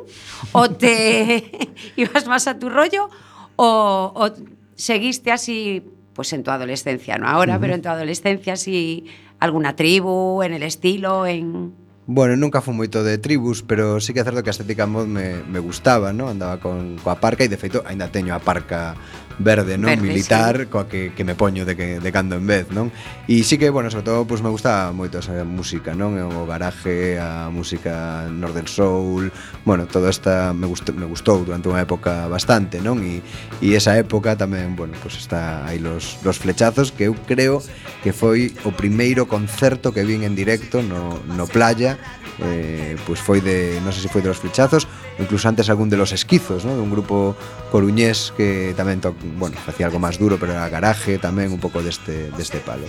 o 0.52 0.70
te 0.70 1.50
ibas 1.96 2.26
más 2.26 2.46
a 2.46 2.58
tu 2.58 2.68
rollo, 2.68 3.08
o, 3.56 4.12
o, 4.14 4.30
seguiste 4.74 5.32
así, 5.32 5.82
pues 6.14 6.32
en 6.32 6.42
tu 6.42 6.50
adolescencia, 6.50 7.16
no 7.18 7.28
ahora, 7.28 7.54
uh 7.54 7.56
-huh. 7.56 7.60
pero 7.60 7.74
en 7.74 7.82
tu 7.82 7.88
adolescencia, 7.88 8.52
así, 8.54 9.06
alguna 9.40 9.76
tribu, 9.76 10.42
en 10.42 10.52
el 10.52 10.62
estilo, 10.62 11.26
en... 11.26 11.74
Bueno, 12.10 12.36
nunca 12.36 12.62
fui 12.62 12.72
moito 12.72 13.04
de 13.04 13.18
tribus, 13.18 13.60
pero 13.60 14.00
sí 14.00 14.16
que 14.16 14.20
é 14.20 14.24
certo 14.24 14.40
que 14.40 14.48
a 14.48 14.56
estética 14.56 14.88
mod 14.88 15.04
me, 15.04 15.44
me 15.44 15.60
gustaba, 15.60 16.08
¿no? 16.16 16.32
Andaba 16.32 16.56
con 16.56 16.96
coa 17.04 17.20
parca 17.20 17.44
e 17.44 17.52
de 17.52 17.60
feito 17.60 17.84
aínda 17.84 18.08
teño 18.08 18.32
a 18.32 18.40
parca 18.40 18.96
verde, 19.38 19.78
non? 19.78 19.94
Verde, 19.94 20.02
Militar, 20.02 20.54
sí. 20.58 20.66
coa 20.66 20.90
que, 20.90 21.14
que 21.14 21.22
me 21.22 21.34
poño 21.34 21.64
de, 21.64 21.74
que, 21.78 21.98
de 22.02 22.10
cando 22.12 22.36
en 22.36 22.46
vez, 22.46 22.66
non? 22.74 22.90
E 23.30 23.42
sí 23.46 23.56
que, 23.58 23.70
bueno, 23.70 23.90
sobre 23.90 24.04
todo, 24.04 24.26
pois 24.26 24.38
pues, 24.38 24.46
me 24.46 24.50
gusta 24.50 24.90
moito 24.90 25.22
esa 25.22 25.46
música, 25.46 25.94
non? 25.94 26.18
O 26.18 26.44
garaje, 26.46 27.18
a 27.22 27.48
música 27.48 28.26
Northern 28.28 28.68
Soul, 28.68 29.30
bueno, 29.64 29.86
todo 29.86 30.10
esta 30.10 30.50
me 30.52 30.66
gustou, 30.66 30.94
me 30.94 31.06
gustou 31.06 31.46
durante 31.46 31.70
unha 31.70 31.82
época 31.82 32.26
bastante, 32.26 32.82
non? 32.82 32.98
E, 33.02 33.22
e 33.62 33.78
esa 33.78 33.94
época 33.94 34.34
tamén, 34.34 34.74
bueno, 34.74 34.94
pois 34.98 35.14
pues 35.14 35.24
está 35.24 35.64
aí 35.66 35.78
los, 35.78 36.18
los 36.26 36.38
flechazos 36.38 36.90
que 36.92 37.06
eu 37.06 37.14
creo 37.26 37.62
que 38.02 38.12
foi 38.12 38.54
o 38.66 38.74
primeiro 38.74 39.26
concerto 39.26 39.94
que 39.94 40.04
vin 40.04 40.22
en 40.22 40.34
directo 40.34 40.82
no, 40.82 41.18
no 41.24 41.46
playa 41.46 41.98
eh, 42.40 42.96
pois 43.06 43.18
pues 43.18 43.20
foi 43.20 43.40
de, 43.40 43.78
non 43.82 43.90
sei 43.90 44.06
se 44.06 44.10
foi 44.12 44.22
de 44.22 44.30
los 44.30 44.38
flechazos 44.38 44.86
incluso 45.18 45.48
antes 45.48 45.68
algún 45.68 45.90
de 45.90 45.96
los 45.96 46.12
esquizos, 46.12 46.64
¿no? 46.64 46.74
de 46.74 46.80
un 46.80 46.90
grupo 46.90 47.34
coruñés 47.70 48.32
que 48.36 48.72
tamén 48.78 49.02
to 49.02 49.14
bueno, 49.36 49.58
facía 49.58 49.90
algo 49.90 49.98
máis 49.98 50.16
duro, 50.16 50.38
pero 50.38 50.54
era 50.54 50.70
garaje 50.70 51.18
tamén 51.18 51.50
un 51.50 51.60
pouco 51.60 51.82
deste, 51.82 52.30
deste 52.38 52.62
palo. 52.62 52.86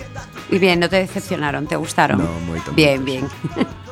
E 0.50 0.58
bien, 0.62 0.78
non 0.78 0.90
te 0.90 1.02
decepcionaron, 1.02 1.66
te 1.66 1.76
gustaron? 1.76 2.22
No, 2.22 2.30
moito. 2.46 2.72
Bien, 2.78 3.02
bien. 3.02 3.26
Sí. 3.58 3.66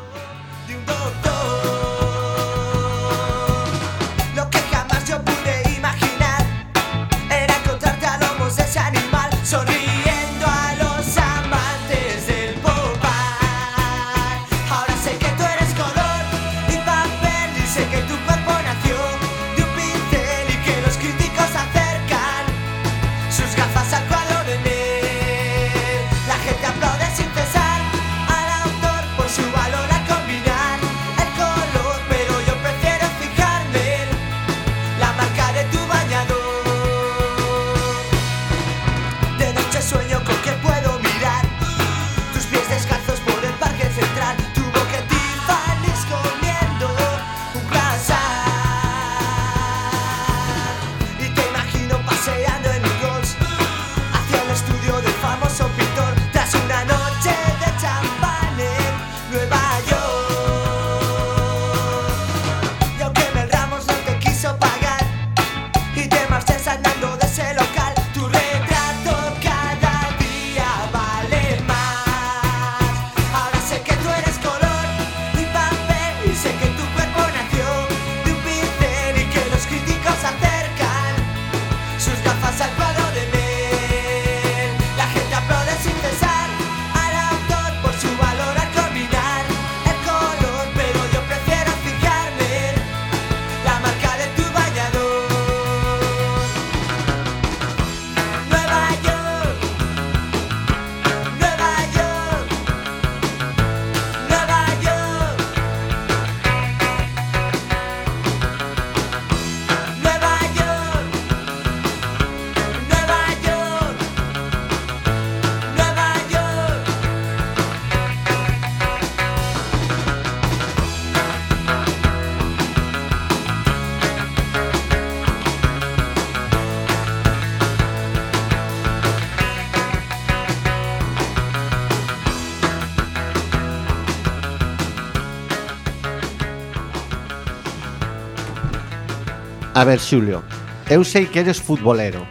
A 139.77 139.83
ver, 139.83 139.99
Xulio, 139.99 140.41
eu 140.89 141.05
sei 141.05 141.29
que 141.29 141.37
eres 141.37 141.61
futbolero. 141.61 142.25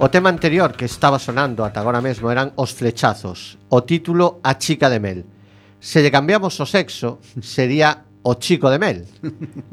O 0.00 0.08
tema 0.08 0.32
anterior 0.32 0.72
que 0.72 0.88
estaba 0.88 1.20
sonando 1.20 1.60
ata 1.60 1.76
agora 1.84 2.00
mesmo 2.00 2.32
eran 2.32 2.56
os 2.56 2.72
flechazos. 2.72 3.60
O 3.68 3.84
título 3.84 4.40
A 4.40 4.56
chica 4.56 4.88
de 4.88 4.96
mel. 4.96 5.28
Se 5.76 6.00
lle 6.00 6.08
cambiamos 6.08 6.56
o 6.56 6.64
sexo, 6.64 7.20
sería 7.44 8.08
o 8.24 8.40
chico 8.40 8.72
de 8.72 8.80
mel. 8.80 9.04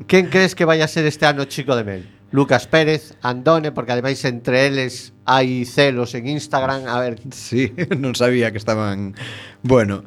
Quen 0.03 0.27
crees 0.27 0.51
que 0.51 0.67
vai 0.67 0.83
a 0.83 0.91
ser 0.91 1.07
este 1.07 1.23
ano 1.23 1.47
o 1.47 1.49
chico 1.49 1.79
de 1.79 1.87
mel? 1.87 2.03
Lucas 2.35 2.67
Pérez, 2.67 3.15
Andone, 3.23 3.71
porque 3.71 3.95
ademais 3.95 4.19
entre 4.27 4.67
eles 4.67 5.15
hai 5.23 5.63
celos 5.63 6.19
en 6.19 6.27
Instagram, 6.27 6.91
a 6.91 6.99
ver. 6.99 7.23
Sí, 7.31 7.71
non 8.03 8.19
sabía 8.19 8.51
que 8.51 8.59
estaban... 8.59 9.15
Bueno, 9.63 10.03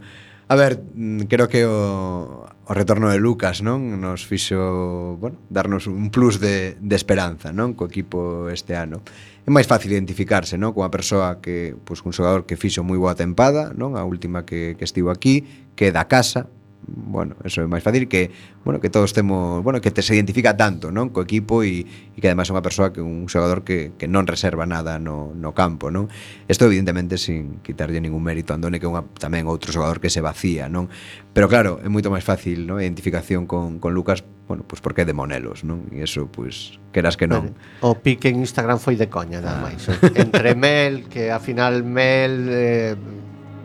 A 0.48 0.54
ver, 0.54 0.80
mm, 0.94 1.22
creo 1.22 1.48
que 1.48 1.66
o, 1.66 2.46
o 2.66 2.74
retorno 2.74 3.10
de 3.10 3.18
Lucas 3.18 3.66
non 3.66 3.98
nos 3.98 4.22
fixo 4.22 5.18
bueno, 5.18 5.42
darnos 5.50 5.90
un 5.90 6.14
plus 6.14 6.38
de, 6.38 6.78
de 6.78 6.94
esperanza 6.94 7.50
non 7.50 7.74
co 7.74 7.90
equipo 7.90 8.46
este 8.46 8.78
ano. 8.78 9.02
É 9.42 9.50
máis 9.50 9.66
fácil 9.66 9.90
identificarse 9.90 10.54
non 10.54 10.70
coa 10.70 10.86
persoa 10.86 11.42
que, 11.42 11.74
pois, 11.82 11.98
un 12.06 12.14
xogador 12.14 12.46
que 12.46 12.54
fixo 12.54 12.86
moi 12.86 12.94
boa 12.94 13.18
tempada, 13.18 13.74
non 13.74 13.98
a 13.98 14.06
última 14.06 14.46
que, 14.46 14.78
que 14.78 14.86
estivo 14.86 15.10
aquí, 15.10 15.42
que 15.74 15.90
é 15.90 15.92
da 15.94 16.06
casa, 16.06 16.46
bueno, 16.86 17.36
eso 17.42 17.62
é 17.62 17.66
máis 17.66 17.82
fácil 17.82 18.06
que, 18.06 18.30
bueno, 18.62 18.78
que 18.78 18.90
todos 18.90 19.12
temos, 19.12 19.62
bueno, 19.62 19.80
que 19.80 19.90
te 19.90 20.02
se 20.02 20.14
identifica 20.14 20.54
tanto, 20.54 20.94
non, 20.94 21.10
co 21.10 21.26
equipo 21.26 21.66
e, 21.66 21.82
e 21.82 22.18
que 22.22 22.30
además 22.30 22.48
é 22.48 22.54
unha 22.54 22.62
persoa 22.62 22.94
que 22.94 23.02
un 23.02 23.26
xogador 23.26 23.66
que, 23.66 23.94
que 23.98 24.06
non 24.06 24.24
reserva 24.24 24.64
nada 24.64 25.02
no, 25.02 25.34
no 25.34 25.50
campo, 25.50 25.90
non? 25.90 26.06
Isto 26.46 26.70
evidentemente 26.70 27.18
sin 27.18 27.58
quitarlle 27.66 27.98
ningún 27.98 28.22
mérito 28.22 28.54
a 28.54 28.60
Andone 28.60 28.78
que 28.78 28.86
é 28.86 28.90
unha, 28.90 29.02
tamén 29.18 29.50
outro 29.50 29.74
xogador 29.74 29.98
que 29.98 30.08
se 30.08 30.22
vacía, 30.22 30.70
non? 30.70 30.86
Pero 31.34 31.50
claro, 31.50 31.82
é 31.82 31.88
moito 31.90 32.08
máis 32.08 32.22
fácil, 32.22 32.64
non? 32.64 32.78
A 32.78 32.86
identificación 32.86 33.50
con, 33.50 33.82
con 33.82 33.90
Lucas 33.90 34.22
bueno, 34.46 34.62
pois 34.62 34.78
pues 34.78 34.80
porque 34.80 35.02
é 35.02 35.04
de 35.04 35.12
Monelos, 35.12 35.66
non? 35.66 35.90
E 35.90 36.06
eso, 36.06 36.30
pois, 36.30 36.78
pues, 36.78 36.94
queras 36.94 37.18
que 37.18 37.26
non. 37.26 37.58
O 37.82 37.98
pique 37.98 38.30
en 38.30 38.38
Instagram 38.38 38.78
foi 38.78 38.94
de 38.94 39.10
coña, 39.10 39.42
nada 39.42 39.58
ah. 39.58 39.64
máis. 39.66 39.82
¿eh? 39.90 39.98
Entre 40.22 40.54
Mel, 40.54 41.10
que 41.10 41.34
a 41.34 41.42
final 41.42 41.82
Mel 41.82 42.46
eh, 42.46 42.94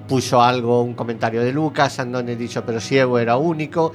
puxo 0.08 0.41
algo, 0.41 0.82
un 0.82 0.93
comentario 0.93 1.41
de 1.41 1.52
Lucas, 1.52 1.99
Andone 1.99 2.36
dixo, 2.36 2.64
pero 2.66 2.80
si 2.80 2.97
eu 2.97 3.18
era 3.18 3.38
único, 3.38 3.93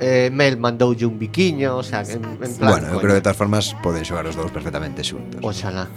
eh, 0.00 0.30
Mel 0.32 0.56
mandoulle 0.58 1.06
un 1.06 1.18
biquiño, 1.18 1.76
o 1.76 1.82
sea, 1.82 2.02
en, 2.02 2.24
en 2.24 2.52
plan... 2.56 2.70
Bueno, 2.70 2.86
eu 2.92 2.98
creo 3.00 3.16
que 3.16 3.20
de 3.20 3.24
todas 3.24 3.38
formas 3.38 3.74
poden 3.82 4.04
xogar 4.04 4.26
os 4.26 4.36
dous 4.36 4.52
perfectamente 4.52 5.00
xuntos. 5.04 5.40
Oxalá. 5.40 5.88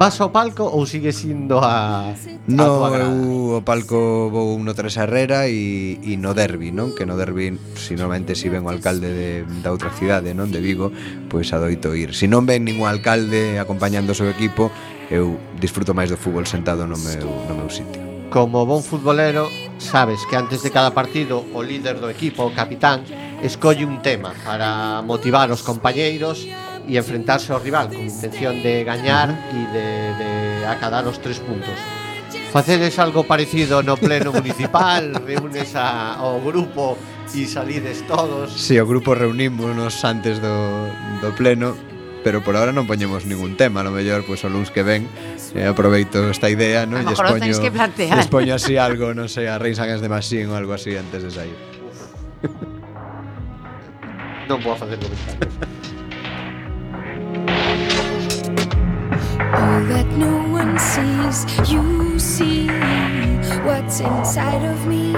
Vas 0.00 0.16
ao 0.16 0.32
palco 0.32 0.64
ou 0.64 0.88
sigue 0.88 1.12
sindo 1.12 1.60
a 1.60 2.16
No, 2.48 2.88
a 2.88 3.04
eu 3.04 3.60
o 3.60 3.62
palco 3.64 4.32
vou 4.32 4.56
no 4.56 4.72
Tres 4.72 4.96
Herrera 4.96 5.44
e, 5.44 6.00
e 6.00 6.16
no 6.16 6.32
derbi, 6.32 6.72
non? 6.72 6.96
Que 6.96 7.04
no 7.04 7.20
derbi, 7.20 7.52
si 7.76 7.92
normalmente 7.92 8.32
si 8.32 8.48
ven 8.48 8.64
o 8.64 8.72
alcalde 8.72 9.12
de, 9.12 9.28
da 9.60 9.68
outra 9.68 9.92
cidade, 9.92 10.32
non? 10.32 10.48
De 10.48 10.64
Vigo, 10.64 10.88
pois 11.28 11.52
adoito 11.52 11.92
ir. 11.92 12.16
Se 12.16 12.24
si 12.24 12.26
non 12.32 12.48
ven 12.48 12.64
ningún 12.64 12.88
alcalde 12.88 13.60
acompañando 13.60 14.12
o 14.12 14.16
seu 14.16 14.32
equipo, 14.32 14.72
eu 15.12 15.36
disfruto 15.60 15.92
máis 15.92 16.08
do 16.08 16.16
fútbol 16.16 16.48
sentado 16.48 16.88
no 16.88 16.96
meu, 16.96 17.28
no 17.44 17.52
meu 17.52 17.68
sitio 17.68 18.13
como 18.34 18.66
bon 18.66 18.82
futbolero, 18.82 19.48
sabes 19.78 20.26
que 20.26 20.34
antes 20.34 20.60
de 20.64 20.72
cada 20.72 20.90
partido 20.90 21.46
o 21.54 21.62
líder 21.62 22.02
do 22.02 22.10
equipo, 22.10 22.42
o 22.42 22.50
capitán, 22.50 23.06
escolle 23.46 23.86
un 23.86 24.02
tema 24.02 24.34
para 24.42 25.06
motivar 25.06 25.54
os 25.54 25.62
compañeiros 25.62 26.42
e 26.42 26.98
enfrentarse 26.98 27.54
ao 27.54 27.62
rival 27.62 27.94
con 27.94 28.02
intención 28.02 28.58
de 28.58 28.82
gañar 28.82 29.30
e 29.54 29.60
de, 29.70 29.86
de 30.18 30.30
acadar 30.66 31.06
os 31.06 31.22
tres 31.22 31.38
puntos. 31.38 31.78
Facedes 32.50 32.98
algo 32.98 33.22
parecido 33.22 33.86
no 33.86 33.94
pleno 33.94 34.34
municipal, 34.42 35.14
reúnes 35.22 35.78
a, 35.78 36.18
ao 36.18 36.42
grupo 36.42 36.98
e 37.30 37.46
salides 37.46 38.02
todos. 38.10 38.50
Si, 38.50 38.74
sí, 38.74 38.82
o 38.82 38.86
grupo 38.90 39.14
reunímonos 39.14 40.02
antes 40.02 40.42
do, 40.42 40.90
do 41.22 41.30
pleno 41.38 41.93
pero 42.24 42.40
por 42.42 42.56
ahora 42.56 42.72
non 42.72 42.88
poñemos 42.88 43.28
ningún 43.28 43.60
tema, 43.60 43.80
a 43.80 43.86
lo 43.86 43.92
mellor 43.92 44.24
pois 44.24 44.40
o 44.42 44.48
luns 44.48 44.72
que 44.72 44.80
ven 44.80 45.04
eh, 45.52 45.68
aproveito 45.68 46.32
esta 46.32 46.48
idea, 46.48 46.88
non? 46.88 47.04
Lo 47.04 47.12
tenéis 47.12 47.60
que 47.60 47.70
plantear. 47.70 48.16
lles 48.16 48.32
poño 48.32 48.56
así 48.56 48.80
algo, 48.80 49.12
non 49.12 49.28
sei, 49.28 49.46
a 49.46 49.60
Reis 49.60 49.76
Against 49.76 50.00
the 50.00 50.08
Machine 50.08 50.48
ou 50.48 50.56
algo 50.56 50.72
así 50.72 50.96
antes 50.96 51.20
de 51.20 51.30
sair. 51.30 51.54
Non 54.48 54.60
vou 54.60 54.72
a 54.72 54.76
facer 54.76 55.00
comentarios. 55.00 55.54
Oh, 59.56 59.80
that 59.88 60.06
no 60.18 60.44
one 60.52 60.76
sees. 60.78 61.46
You 61.72 62.18
see 62.18 62.68
what's 63.64 64.00
inside 64.00 64.64
of 64.68 64.86
me. 64.86 65.16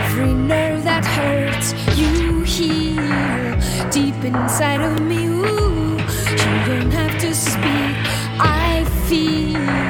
Every 0.00 0.32
nerve 0.32 0.84
that 0.84 1.04
hurts, 1.04 1.74
you 1.92 2.40
heal 2.40 3.04
deep 3.90 4.16
inside 4.24 4.80
of 4.80 5.00
me. 5.00 5.26
Ooh, 5.26 5.65
don't 6.66 6.90
have 6.90 7.16
to 7.20 7.32
speak. 7.32 7.94
I 8.40 8.84
feel 9.06 9.85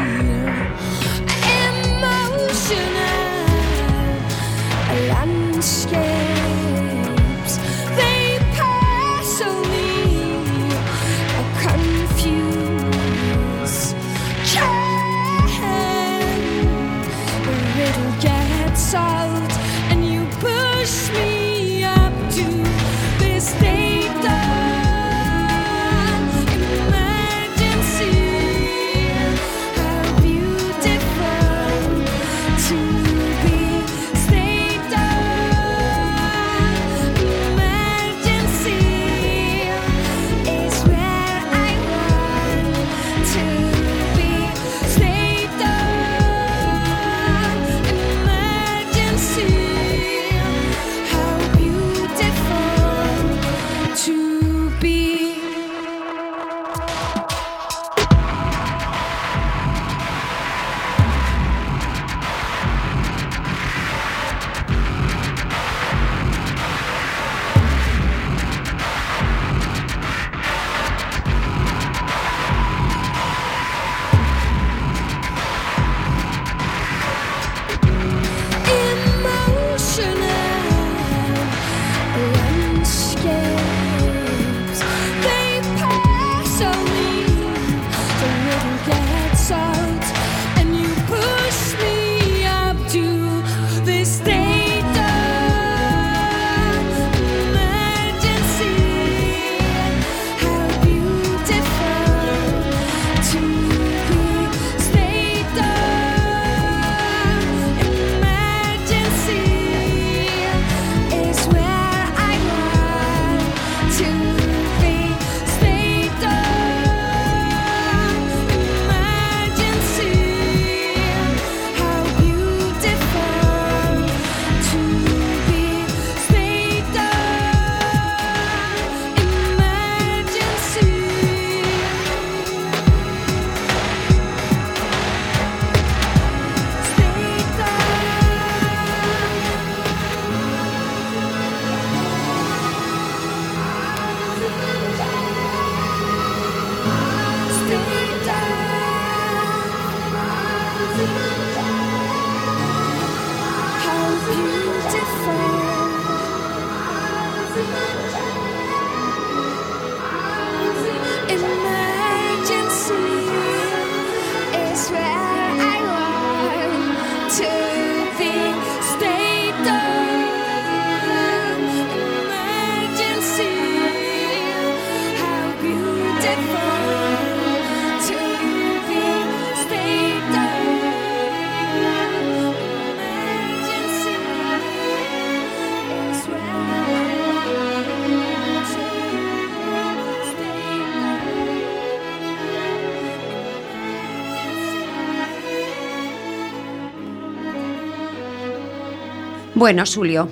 Bueno, 199.67 199.83
Julio, 199.85 200.29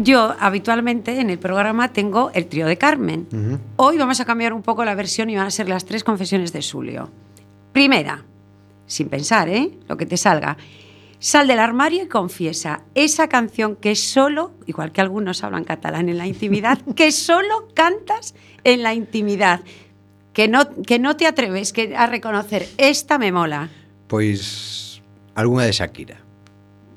yo 0.00 0.34
habitualmente 0.40 1.20
en 1.20 1.30
el 1.30 1.38
programa 1.38 1.92
tengo 1.92 2.32
el 2.34 2.48
trío 2.48 2.66
de 2.66 2.76
Carmen. 2.76 3.28
Hoy 3.76 3.96
vamos 3.96 4.18
a 4.18 4.24
cambiar 4.24 4.52
un 4.52 4.62
poco 4.62 4.84
la 4.84 4.96
versión 4.96 5.30
y 5.30 5.36
van 5.36 5.46
a 5.46 5.52
ser 5.52 5.68
las 5.68 5.84
tres 5.84 6.02
confesiones 6.02 6.52
de 6.52 6.64
Julio. 6.68 7.08
Primera, 7.72 8.24
sin 8.88 9.08
pensar, 9.08 9.48
¿eh? 9.48 9.70
Lo 9.86 9.96
que 9.96 10.04
te 10.04 10.16
salga. 10.16 10.56
Sal 11.20 11.46
del 11.46 11.60
armario 11.60 12.02
y 12.02 12.08
confiesa 12.08 12.82
esa 12.96 13.28
canción 13.28 13.76
que 13.76 13.94
solo, 13.94 14.50
igual 14.66 14.90
que 14.90 15.00
algunos 15.00 15.44
hablan 15.44 15.62
catalán 15.62 16.08
en 16.08 16.18
la 16.18 16.26
intimidad, 16.26 16.80
que 16.96 17.12
solo 17.12 17.68
cantas 17.72 18.34
en 18.64 18.82
la 18.82 18.94
intimidad. 18.94 19.60
Que 20.32 20.48
no, 20.48 20.82
que 20.82 20.98
no 20.98 21.14
te 21.14 21.28
atreves 21.28 21.72
que, 21.72 21.94
a 21.96 22.08
reconocer, 22.08 22.66
esta 22.78 23.16
me 23.16 23.30
mola. 23.30 23.68
Pois 24.08 25.00
algunha 25.36 25.66
de 25.66 25.70
Shakira. 25.70 26.25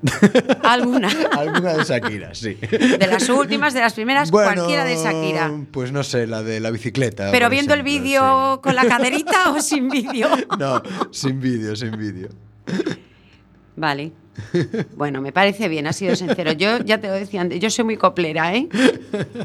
Alguna. 0.64 1.10
Alguna 1.32 1.74
de 1.74 1.84
Shakira, 1.84 2.34
sí. 2.34 2.56
De 2.56 3.08
las 3.08 3.28
últimas, 3.30 3.74
de 3.74 3.82
las 3.82 3.94
primeras, 3.94 4.32
cualquiera 4.32 4.86
de 4.86 4.96
Shakira. 4.96 5.52
Pues 5.72 5.92
no 5.92 6.04
sé, 6.04 6.28
la 6.28 6.42
de 6.44 6.60
la 6.60 6.72
bicicleta. 6.72 7.32
Pero 7.32 7.50
viendo 7.50 7.74
el 7.74 7.84
vídeo 7.84 8.60
con 8.64 8.76
la 8.76 8.86
caderita 8.88 9.52
o 9.52 9.62
sin 9.62 9.90
vídeo. 9.90 10.30
No, 10.58 10.82
sin 11.12 11.40
vídeo, 11.40 11.76
sin 11.76 11.98
vídeo. 11.98 12.30
Vale. 13.76 14.12
Bueno, 14.96 15.22
me 15.22 15.32
parece 15.32 15.68
bien, 15.68 15.88
ha 15.88 15.94
sido 15.94 16.16
sincero. 16.16 16.52
Yo 16.54 16.80
ya 16.80 17.00
te 17.00 17.08
lo 17.08 17.14
decía 17.14 17.42
antes, 17.42 17.60
yo 17.60 17.70
soy 17.70 17.86
muy 17.86 17.98
coplera, 17.98 18.54
¿eh? 18.56 18.68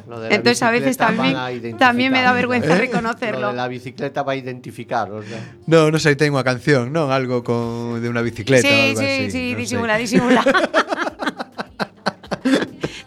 Lo 0.09 0.21
de 0.21 0.29
la 0.31 0.35
Entonces 0.35 0.63
a 0.63 0.71
veces 0.71 0.97
también, 0.97 1.37
también 1.79 2.13
me 2.13 2.23
da 2.23 2.33
vergüenza 2.37 2.69
Lo 2.69 2.77
reconocerlo. 2.77 3.49
de 3.49 3.55
la 3.55 3.69
bicicleta 3.69 4.23
va 4.23 4.33
a 4.33 4.37
identificar, 4.37 5.11
o 5.13 5.23
sea. 5.23 5.39
No, 5.67 5.91
no 5.91 5.99
sei, 5.99 6.17
ten 6.19 6.33
unha 6.35 6.43
canción, 6.45 6.91
non? 6.93 7.11
Algo 7.15 7.43
con 7.47 8.01
de 8.03 8.07
unha 8.11 8.23
bicicleta 8.23 8.67
Sí, 8.67 8.95
algo 8.95 9.01
sí, 9.01 9.07
así. 9.07 9.31
sí, 9.31 9.45
non 9.55 9.59
disimula, 9.63 9.95
sei. 9.95 10.03
disimula. 10.07 10.43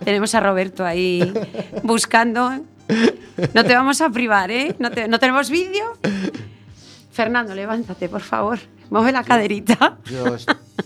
Tenemos 0.03 0.33
a 0.35 0.39
Roberto 0.39 0.85
ahí 0.85 1.19
buscando. 1.83 2.51
No 3.53 3.61
te 3.65 3.75
vamos 3.75 3.99
a 4.01 4.09
privar, 4.09 4.49
¿eh? 4.51 4.75
No, 4.79 4.89
te- 4.91 5.07
no 5.07 5.19
tenemos 5.19 5.49
vídeo. 5.49 5.83
Fernando, 7.17 7.55
levántate, 7.55 8.09
por 8.09 8.21
favor. 8.21 8.59
Mueve 8.91 9.11
la 9.11 9.23
caderita. 9.23 9.97
Yo 10.05 10.23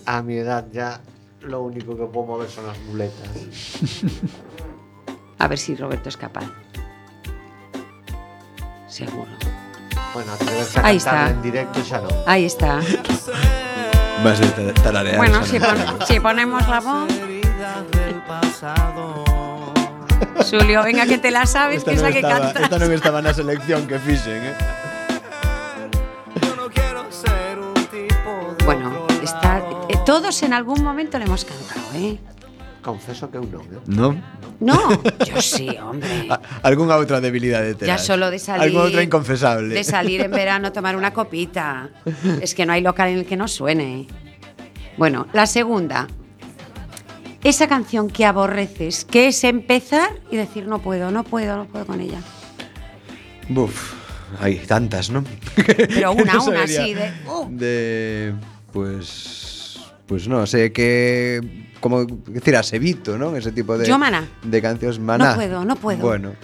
a 0.06 0.22
mi 0.22 0.38
edad 0.38 0.66
ya 0.72 1.02
lo 1.42 1.62
único 1.62 1.92
que 1.98 2.06
puedo 2.06 2.26
mover 2.26 2.50
son 2.50 2.68
las 2.68 2.80
muletas. 2.88 3.28
A 5.40 5.48
ver 5.50 5.60
si 5.60 5.76
Roberto 5.76 6.08
es 6.08 6.16
capaz. 6.16 6.46
Seguro. 8.88 9.28
Bueno, 10.14 10.32
atreverse 10.32 10.80
a 10.80 10.86
Ahí 10.86 10.98
está. 10.98 11.30
en 11.32 11.42
directo 11.42 11.84
xa 11.84 12.00
no. 12.00 12.08
Ahí 12.26 12.46
está. 12.46 12.80
Vas 14.24 14.40
a 14.40 14.48
ta- 14.56 14.74
tararear. 14.84 15.18
Bueno, 15.18 15.44
si, 15.44 15.60
pon- 15.60 16.00
si 16.08 16.18
ponemos 16.22 16.66
la 16.70 16.80
voz. 16.80 17.12
Julio, 20.50 20.84
venga 20.84 21.06
que 21.06 21.18
te 21.18 21.30
la 21.32 21.46
sabes, 21.46 21.80
Esta 21.84 21.92
que 21.92 21.98
es 21.98 22.02
non 22.04 22.10
la 22.10 22.14
que 22.16 22.24
estaba, 22.24 22.40
canta. 22.54 22.62
esta 22.64 22.78
non 22.80 22.92
estaba 22.96 23.20
na 23.20 23.34
selección 23.36 23.84
que 23.84 24.00
fixen, 24.00 24.40
eh? 24.48 24.56
Todos 30.06 30.44
en 30.44 30.54
algún 30.54 30.84
momento 30.84 31.18
le 31.20 31.26
hemos 31.26 31.46
cantado, 31.46 31.82
¿eh? 31.96 32.18
Confeso 32.82 33.30
que 33.30 33.38
eu 33.38 33.46
non, 33.46 33.62
eh? 33.70 33.78
Non? 33.86 34.18
No, 34.58 34.74
yo 35.30 35.38
sí, 35.38 35.70
hombre. 35.78 36.26
A- 36.34 36.66
Algunha 36.66 36.98
outra 36.98 37.22
debilidade 37.22 37.78
Ya 37.86 38.02
solo 38.02 38.34
de 38.34 38.42
salir. 38.42 38.66
Algunha 38.74 38.90
outra 38.90 39.06
inconfesable? 39.06 39.70
De 39.70 39.86
salir 39.86 40.22
en 40.26 40.32
verano 40.34 40.70
a 40.70 40.74
tomar 40.74 40.98
una 40.98 41.14
copita. 41.14 41.94
Es 42.42 42.58
que 42.58 42.66
no 42.66 42.74
hay 42.74 42.82
local 42.82 43.10
en 43.14 43.22
el 43.22 43.26
que 43.30 43.38
no 43.38 43.46
suene. 43.48 44.08
Bueno, 44.98 45.28
la 45.34 45.46
segunda. 45.46 46.08
Esa 47.44 47.68
canción 47.70 48.10
que 48.10 48.26
aborreces, 48.26 49.06
que 49.06 49.28
es 49.30 49.44
empezar 49.44 50.10
y 50.30 50.38
decir 50.38 50.66
no 50.68 50.80
puedo, 50.82 51.10
no 51.12 51.24
puedo, 51.24 51.58
no 51.58 51.66
puedo 51.66 51.86
con 51.86 52.02
ella. 52.02 52.22
Buf, 53.50 53.94
hai 54.42 54.58
tantas, 54.66 55.10
non? 55.14 55.26
Pero 55.54 56.14
una, 56.18 56.34
Non 56.38 56.50
una, 56.50 56.66
así, 56.66 56.94
de. 56.98 57.14
uh. 57.30 57.46
De... 57.50 58.34
Pues... 58.74 59.51
pues 60.12 60.28
no 60.28 60.46
sé 60.46 60.74
que 60.74 61.40
como 61.80 62.04
decir 62.04 62.58
a 62.58 62.64
Sevito, 62.68 63.16
non? 63.16 63.40
Ese 63.40 63.56
tipo 63.56 63.80
de 63.80 63.88
Yo 63.88 63.96
maná. 63.96 64.28
de 64.44 64.60
cancións 64.60 65.00
maná. 65.00 65.32
No 65.32 65.36
puedo, 65.40 65.58
no 65.64 65.76
puedo. 65.80 66.04
Bueno. 66.04 66.36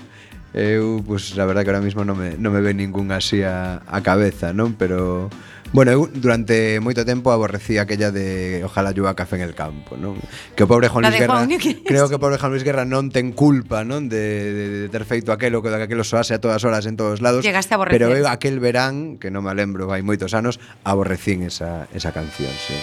Eu, 0.55 1.03
pues, 1.03 1.35
la 1.35 1.43
verdad 1.43 1.67
que 1.67 1.75
ahora 1.75 1.83
mismo 1.83 2.07
non 2.07 2.15
me, 2.15 2.39
non 2.39 2.55
me 2.55 2.63
ve 2.63 2.71
ningún 2.71 3.11
así 3.11 3.43
a, 3.43 3.83
a 3.83 3.99
cabeza, 3.99 4.55
non? 4.55 4.79
Pero 4.79 5.27
Bueno, 5.73 5.91
eu 5.91 6.07
durante 6.07 6.79
moito 6.79 7.03
tempo 7.03 7.29
aborrecí 7.29 7.77
aquella 7.77 8.09
de 8.09 8.63
Ojalá 8.63 8.95
lluva 8.95 9.13
café 9.13 9.35
en 9.35 9.43
el 9.43 9.53
campo, 9.53 9.99
non? 9.99 10.15
Que 10.55 10.63
o 10.63 10.67
pobre 10.67 10.87
Juan 10.87 11.05
Luis 11.05 11.19
Guerra, 11.19 11.43
Juan, 11.43 11.51
creo 11.83 12.07
que 12.07 12.15
o 12.15 12.21
pobre 12.23 12.39
Juan 12.39 12.51
Luis 12.55 12.63
Guerra 12.63 12.87
non 12.87 13.11
ten 13.11 13.35
culpa, 13.35 13.83
non, 13.83 14.07
de, 14.07 14.17
de, 14.17 14.65
de 14.81 14.87
ter 14.89 15.03
feito 15.03 15.29
aquelo 15.35 15.59
que 15.61 15.69
daquelo 15.69 16.07
soase 16.07 16.33
a 16.33 16.41
todas 16.41 16.63
horas 16.63 16.87
en 16.87 16.95
todos 16.95 17.19
lados. 17.19 17.43
Llegaste 17.43 17.75
a 17.75 17.77
aborrecer. 17.77 17.99
Pero 17.99 18.15
eu 18.15 18.25
aquel 18.25 18.63
verán, 18.63 19.19
que 19.19 19.27
non 19.29 19.43
me 19.43 19.53
lembro, 19.53 19.85
vai 19.85 20.01
moitos 20.01 20.33
anos, 20.33 20.57
aborrecín 20.87 21.43
esa 21.43 21.85
esa 21.91 22.15
canción, 22.15 22.49
sí. 22.57 22.73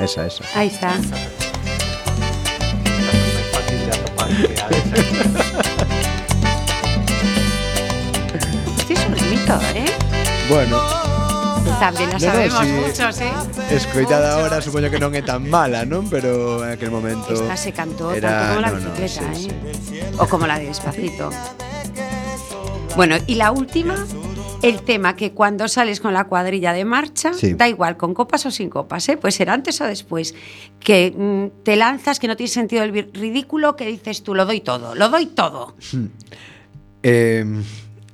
Esa, 0.00 0.26
esa. 0.26 0.42
Aí 0.56 0.72
está. 0.72 0.96
Este 8.80 8.92
es 8.96 9.02
un 9.06 9.14
mito, 9.28 9.54
¿eh? 9.76 9.86
Bueno. 10.48 10.99
También 11.78 12.08
No, 12.08 12.12
no, 12.14 12.20
sabemos 12.20 12.58
sí. 12.66 12.72
muchos, 12.72 13.20
¿eh? 13.20 13.30
escoitada 13.70 14.34
ahora 14.40 14.60
supoño 14.60 14.90
que 14.90 15.00
non 15.00 15.12
é 15.16 15.22
tan 15.24 15.48
mala, 15.48 15.84
non? 15.88 16.08
Pero 16.12 16.60
en 16.64 16.76
aquel 16.76 16.92
momento 16.92 17.32
Esta 17.32 17.56
se 17.56 17.72
cantó 17.72 18.12
era- 18.12 18.28
tanto 18.30 18.48
como 18.52 18.60
la 18.60 18.68
no, 18.68 18.78
no, 18.80 18.90
bicicleta, 18.92 19.34
sí, 19.34 19.48
¿eh? 19.48 20.12
O 20.20 20.24
como 20.28 20.44
la 20.46 20.58
de 20.60 20.66
Despacito. 20.68 21.30
Bueno, 22.96 23.16
y 23.26 23.36
la 23.40 23.52
última, 23.52 23.96
el 24.60 24.82
tema 24.82 25.16
que 25.16 25.32
cuando 25.32 25.68
sales 25.68 26.00
con 26.04 26.12
la 26.12 26.24
cuadrilla 26.28 26.72
de 26.76 26.84
marcha, 26.84 27.32
Sí. 27.32 27.54
da 27.54 27.64
igual, 27.68 27.96
con 27.96 28.12
copas 28.12 28.44
o 28.44 28.50
sin 28.50 28.68
copas, 28.68 29.08
¿eh? 29.08 29.16
Puede 29.16 29.32
ser 29.32 29.48
antes 29.48 29.80
o 29.80 29.84
después, 29.88 30.34
que 30.80 31.14
mm, 31.16 31.62
te 31.64 31.76
lanzas, 31.76 32.18
que 32.20 32.28
no 32.28 32.36
tiene 32.36 32.50
sentido 32.52 32.82
el 32.84 32.92
ridículo, 33.14 33.76
que 33.76 33.86
dices 33.86 34.22
tú, 34.22 34.34
lo 34.34 34.44
doy 34.44 34.60
todo, 34.60 34.94
lo 34.94 35.08
doy 35.08 35.26
todo. 35.32 35.74
Eh, 37.02 37.44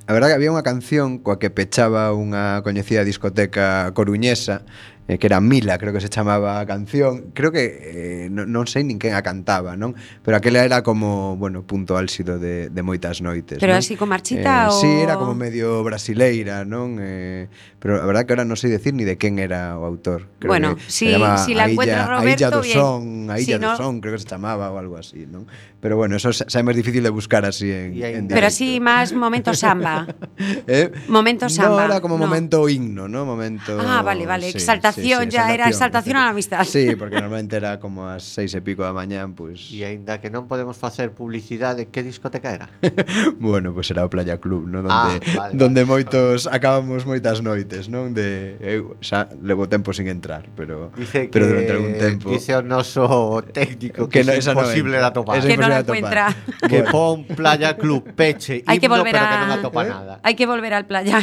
A 0.07 0.13
verdade 0.13 0.31
que 0.31 0.39
había 0.39 0.55
unha 0.55 0.63
canción 0.63 1.19
coa 1.19 1.35
que 1.35 1.51
pechaba 1.51 2.15
unha 2.15 2.63
coñecida 2.63 3.03
discoteca 3.03 3.91
coruñesa 3.91 4.63
eh, 5.07 5.17
que 5.17 5.27
era 5.27 5.39
Mila, 5.39 5.77
creo 5.77 5.93
que 5.93 6.01
se 6.01 6.09
chamaba 6.09 6.59
a 6.59 6.65
canción. 6.65 7.31
Creo 7.33 7.51
que 7.51 7.63
eh, 7.63 8.29
non, 8.29 8.51
non 8.51 8.67
sei 8.67 8.83
nin 8.83 8.99
quen 8.99 9.15
a 9.15 9.23
cantaba, 9.23 9.79
non? 9.79 9.95
Pero 10.19 10.35
aquela 10.35 10.67
era 10.67 10.83
como, 10.83 11.39
bueno, 11.39 11.63
punto 11.63 11.95
álxido 11.95 12.35
de, 12.35 12.67
de 12.67 12.81
moitas 12.83 13.23
noites. 13.23 13.55
Pero 13.55 13.71
non? 13.71 13.79
así 13.79 13.95
con 13.95 14.11
marchita 14.11 14.67
eh, 14.67 14.75
o... 14.75 14.75
Sí, 14.75 14.91
era 14.91 15.15
como 15.15 15.31
medio 15.31 15.79
brasileira, 15.87 16.67
non? 16.67 16.99
Eh, 16.99 17.47
pero 17.79 18.03
a 18.03 18.05
verdad 18.05 18.27
que 18.27 18.35
ahora 18.35 18.43
non 18.43 18.59
sei 18.59 18.67
decir 18.67 18.91
ni 18.91 19.07
de 19.07 19.15
quen 19.15 19.39
era 19.39 19.79
o 19.79 19.87
autor. 19.87 20.27
Creo 20.43 20.51
bueno, 20.51 20.75
que 20.75 20.83
si, 20.91 21.15
si 21.39 21.55
la 21.55 21.71
encuentra 21.71 22.03
Roberto, 22.03 22.27
a 22.27 22.35
Illa 22.35 22.49
do 22.51 22.59
bien. 22.59 22.75
Son, 22.75 23.01
a 23.31 23.39
Illa 23.39 23.55
si 23.55 23.63
do 23.63 23.63
no... 23.63 23.79
Son, 23.79 24.03
creo 24.03 24.11
que 24.11 24.19
se 24.19 24.27
chamaba 24.27 24.67
ou 24.67 24.75
algo 24.75 24.99
así, 24.99 25.23
non? 25.23 25.47
Pero 25.79 25.95
bueno, 25.95 26.19
eso 26.19 26.35
xa 26.35 26.43
é 26.51 26.63
máis 26.67 26.75
difícil 26.75 26.99
de 26.99 27.13
buscar 27.15 27.47
así 27.47 27.71
en, 27.71 27.95
en 27.95 28.27
directo. 28.27 28.35
Pero 28.35 28.47
así 28.51 28.83
máis 28.83 29.15
momento 29.15 29.55
samba. 29.55 30.03
eh? 30.67 30.91
Momento 31.07 31.47
samba. 31.47 31.87
No, 31.87 31.95
era 31.95 31.97
como 32.03 32.19
no. 32.19 32.27
momento 32.27 32.67
himno, 32.67 33.07
non? 33.07 33.23
Momento... 33.23 33.79
Ah, 33.79 34.03
vale, 34.03 34.27
vale, 34.27 34.51
sí, 34.51 34.59
exaltación 34.59 34.96
exaltación 34.97 35.21
sí, 35.23 35.31
sí, 35.31 35.37
ya, 35.37 35.53
era 35.53 35.69
exaltación 35.69 36.17
a 36.17 36.23
la 36.25 36.29
amistad. 36.29 36.63
Sí, 36.63 36.95
porque 36.95 37.15
normalmente 37.15 37.55
era 37.55 37.79
como 37.79 38.07
as 38.07 38.23
seis 38.23 38.53
e 38.55 38.61
pico 38.61 38.83
da 38.83 38.93
mañán. 38.93 39.33
Pues... 39.33 39.69
E 39.71 39.85
aínda 39.85 40.19
que 40.19 40.29
non 40.29 40.49
podemos 40.49 40.75
facer 40.77 41.13
publicidade, 41.13 41.87
que 41.93 42.01
discoteca 42.01 42.53
era? 42.53 42.67
bueno, 43.39 43.73
pues 43.73 43.89
era 43.91 44.03
o 44.05 44.09
Playa 44.09 44.41
Club, 44.41 44.67
non? 44.67 44.87
Donde, 44.87 44.93
ah, 44.93 45.19
vale, 45.35 45.53
donde 45.53 45.83
vale. 45.83 46.03
moitos 46.03 46.49
acabamos 46.49 47.05
moitas 47.05 47.43
noites, 47.45 47.87
non? 47.87 48.17
De, 48.17 48.57
eu 48.59 48.97
xa 49.03 49.29
levo 49.39 49.69
tempo 49.69 49.93
sin 49.93 50.09
entrar, 50.09 50.49
pero, 50.55 50.91
Dice 50.97 51.29
pero 51.31 51.47
durante 51.47 51.71
algún 51.71 51.95
tempo... 51.97 52.27
Dice 52.33 52.57
o 52.57 52.63
noso 52.65 53.43
técnico 53.53 54.09
que, 54.09 54.21
que 54.21 54.27
no, 54.27 54.33
é 54.33 54.39
imposible 54.41 54.95
no 54.97 55.03
de 55.03 55.07
atopar. 55.07 55.35
Que 55.47 55.55
non 55.55 55.71
encuentra. 55.71 56.25
Bueno. 56.33 56.67
Que 56.67 56.79
pon 56.91 57.23
Playa 57.23 57.77
Club, 57.77 58.03
peche, 58.13 58.59
himno, 58.59 58.71
Hay 58.71 58.79
que 58.79 58.89
volver 58.89 59.13
pero 59.13 59.23
a... 59.23 59.29
que 59.29 59.37
non 59.37 59.51
atopa 59.53 59.81
¿Eh? 59.85 59.89
nada. 59.89 60.13
Hay 60.23 60.35
que 60.35 60.45
volver 60.45 60.73
al 60.73 60.85
playa. 60.85 61.19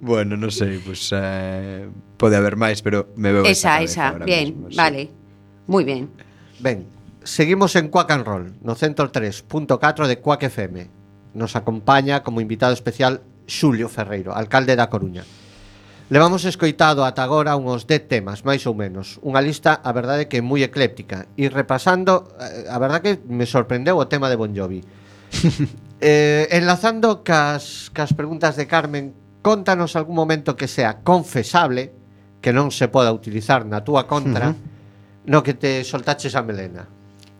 bueno, 0.00 0.36
non 0.36 0.50
sé, 0.50 0.80
pues... 0.84 1.10
Eh, 1.12 1.88
pode 2.16 2.36
haber 2.36 2.56
máis, 2.56 2.80
pero 2.80 3.12
me 3.16 3.32
veo 3.32 3.44
esa, 3.44 3.80
esa, 3.80 4.16
esa. 4.16 4.24
bien, 4.24 4.64
mismo, 4.64 4.68
vale. 4.74 5.10
Muy 5.66 5.84
bien. 5.84 6.10
Ben, 6.60 6.86
seguimos 7.24 7.76
en 7.76 7.88
Quack 7.88 8.10
and 8.10 8.24
Roll, 8.24 8.46
no 8.62 8.74
centro 8.74 9.12
3.4 9.12 10.06
de 10.06 10.20
Quack 10.20 10.44
FM. 10.44 10.88
Nos 11.34 11.56
acompaña 11.56 12.22
como 12.22 12.40
invitado 12.40 12.72
especial 12.72 13.20
Xulio 13.46 13.88
Ferreiro, 13.88 14.34
alcalde 14.34 14.76
da 14.76 14.88
Coruña. 14.88 15.24
Levamos 16.08 16.46
escoitado 16.46 17.02
ata 17.02 17.26
agora 17.26 17.58
uns 17.58 17.90
10 17.90 18.06
temas, 18.06 18.46
máis 18.46 18.62
ou 18.62 18.78
menos. 18.78 19.18
Unha 19.26 19.42
lista, 19.42 19.82
a 19.82 19.90
verdade, 19.90 20.30
que 20.30 20.38
é 20.38 20.42
moi 20.42 20.62
ecléptica. 20.62 21.26
E 21.34 21.50
repasando, 21.50 22.30
eh, 22.38 22.70
a 22.70 22.78
verdade 22.78 23.02
que 23.02 23.14
me 23.26 23.42
sorprendeu 23.42 23.98
o 23.98 24.06
tema 24.06 24.30
de 24.30 24.38
Bon 24.38 24.54
Jovi. 24.54 24.86
eh, 25.98 26.46
enlazando 26.54 27.26
cas, 27.26 27.90
cas 27.90 28.14
preguntas 28.14 28.54
de 28.54 28.70
Carmen, 28.70 29.18
contanos 29.42 29.98
algún 29.98 30.14
momento 30.14 30.54
que 30.54 30.70
sea 30.70 31.02
confesable, 31.02 31.90
que 32.40 32.52
non 32.52 32.70
se 32.70 32.88
poda 32.88 33.12
utilizar 33.12 33.66
na 33.66 33.82
túa 33.82 34.06
contra, 34.06 34.50
uh 34.50 34.54
-huh. 34.54 35.30
no 35.30 35.42
que 35.42 35.54
te 35.54 35.84
soltaches 35.84 36.34
a 36.34 36.42
melena 36.42 36.95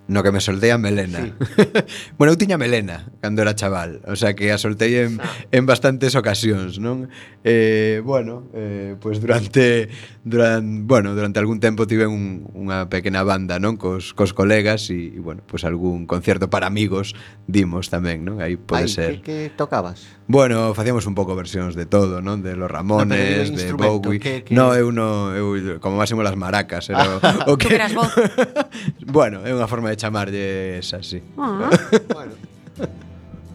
no 0.09 0.23
que 0.23 0.31
me 0.31 0.41
soltei 0.41 0.71
a 0.71 0.79
melena. 0.79 1.27
Sí. 1.27 1.33
bueno, 2.19 2.33
eu 2.33 2.39
tiña 2.39 2.59
melena 2.59 3.11
cando 3.21 3.43
era 3.43 3.55
chaval, 3.59 4.01
o 4.07 4.15
sea 4.15 4.35
que 4.39 4.53
a 4.53 4.59
soltei 4.59 4.95
en, 5.03 5.19
en 5.51 5.67
bastantes 5.67 6.15
ocasións, 6.15 6.79
non? 6.79 7.11
Eh, 7.43 8.03
bueno, 8.07 8.47
eh, 8.55 8.95
pues 9.03 9.21
durante, 9.21 9.89
durante, 10.23 10.83
bueno, 10.87 11.15
durante 11.15 11.39
algún 11.39 11.59
tempo 11.59 11.87
tive 11.87 12.07
un, 12.07 12.47
unha 12.55 12.87
pequena 12.87 13.27
banda, 13.27 13.59
non? 13.59 13.75
Cos, 13.75 14.15
cos 14.15 14.31
colegas 14.31 14.91
e, 14.95 15.15
e, 15.15 15.19
bueno, 15.19 15.43
pues 15.47 15.67
algún 15.67 16.07
concierto 16.07 16.51
para 16.51 16.71
amigos 16.71 17.19
dimos 17.51 17.91
tamén, 17.91 18.23
non? 18.23 18.39
Aí 18.39 18.55
pode 18.55 18.87
Ay, 18.87 18.93
ser. 18.93 19.11
Que, 19.21 19.51
que 19.51 19.59
tocabas? 19.59 20.07
Bueno, 20.31 20.75
facíamos 20.75 21.07
un 21.07 21.15
pouco 21.15 21.35
versións 21.35 21.75
de 21.75 21.87
todo, 21.87 22.23
non? 22.23 22.47
De 22.47 22.55
los 22.55 22.71
Ramones, 22.71 23.51
ah, 23.51 23.53
no, 23.53 23.59
de 23.59 23.73
Bowie. 23.75 24.19
Que, 24.19 24.43
que... 24.47 24.55
No, 24.55 24.75
eu 24.75 24.91
non, 24.95 25.35
eu 25.35 25.79
como 25.83 25.99
máximo 25.99 26.23
las 26.23 26.35
maracas, 26.39 26.91
era 26.91 27.19
o, 27.47 27.55
o 27.55 27.59
que... 27.59 27.75
Tú 27.75 27.95
voz. 27.95 28.15
bueno, 29.07 29.43
é 29.47 29.51
unha 29.55 29.67
forma 29.67 29.91
de 29.91 29.96
chamarlle 29.97 30.79
esa, 30.79 31.03
sí. 31.03 31.23
Ah. 31.37 31.71
bueno, 32.15 32.33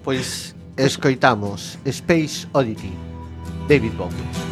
pois 0.04 0.56
escoitamos 0.76 1.78
Space 1.86 2.48
Oddity, 2.54 2.92
David 3.68 3.94
Bowie. 3.94 4.52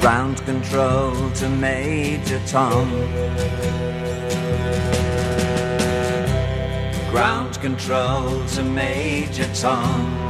Ground 0.00 0.42
control 0.46 1.12
to 1.32 1.48
Major 1.48 2.40
Tom. 2.46 2.88
Ground 7.10 7.60
control 7.60 8.42
to 8.54 8.62
Major 8.62 9.46
Tom. 9.54 10.29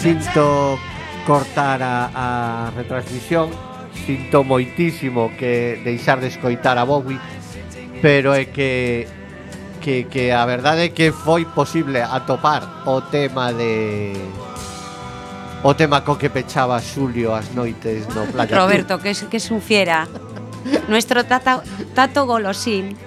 Sinto 0.00 0.78
cortar 1.26 1.82
a, 1.82 2.10
a 2.14 2.70
retransmisión 2.76 3.50
Sinto 4.06 4.44
moitísimo 4.44 5.36
que 5.36 5.80
deixar 5.84 6.20
de 6.20 6.28
escoitar 6.28 6.78
a 6.78 6.84
Bowie 6.84 7.20
Pero 8.00 8.32
é 8.32 8.46
que 8.46 9.06
que, 9.86 10.08
que 10.10 10.32
a 10.32 10.42
verdade 10.46 10.88
é 10.88 10.88
que 10.90 11.12
foi 11.12 11.44
posible 11.44 12.02
atopar 12.02 12.82
o 12.90 13.06
tema 13.06 13.52
de 13.52 14.16
o 15.62 15.74
tema 15.78 16.02
co 16.02 16.18
que 16.18 16.26
pechaba 16.26 16.80
Xulio 16.82 17.30
as 17.30 17.54
noites 17.54 18.08
no 18.10 18.26
Playa 18.26 18.58
Roberto, 18.58 18.98
que 18.98 19.10
es, 19.14 19.22
que 19.30 19.38
es 19.38 19.50
un 19.50 19.62
fiera. 19.62 20.08
Nuestro 20.88 21.22
tata, 21.22 21.62
tato 21.94 22.26
golosín. 22.26 22.98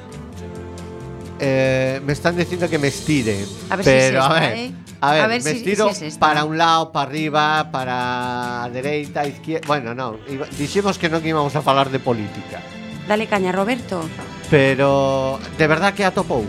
Eh, 1.39 2.01
me 2.05 2.13
están 2.13 2.35
dicindo 2.35 2.69
que 2.69 2.77
me 2.77 2.87
estire. 2.89 3.45
A 3.69 3.75
ver 3.77 3.85
si 3.85 3.91
pero 3.91 4.19
es 4.19 4.25
a 4.25 4.27
esta, 4.27 4.39
ver, 4.39 4.57
¿eh? 4.57 4.71
a 5.01 5.11
ver, 5.13 5.21
A 5.23 5.27
ver 5.27 5.43
me 5.43 5.51
si- 5.51 5.57
estiro 5.57 5.85
si 5.85 5.91
es 5.91 6.01
esta. 6.13 6.19
para 6.19 6.43
un 6.43 6.57
lado, 6.57 6.91
para 6.91 7.09
arriba, 7.09 7.69
para 7.71 8.63
a 8.65 8.69
dereita, 8.69 9.25
izquierda. 9.25 9.65
Bueno, 9.67 9.93
no, 9.95 10.17
dixemos 10.57 10.97
que 10.99 11.07
non 11.07 11.23
íbamos 11.23 11.55
a 11.55 11.61
falar 11.63 11.87
de 11.89 11.99
política. 12.03 12.59
Dale 13.07 13.25
caña, 13.27 13.51
Roberto. 13.55 14.03
Pero 14.51 15.39
de 15.57 15.65
verdad 15.67 15.93
que 15.93 16.03
atopou. 16.03 16.43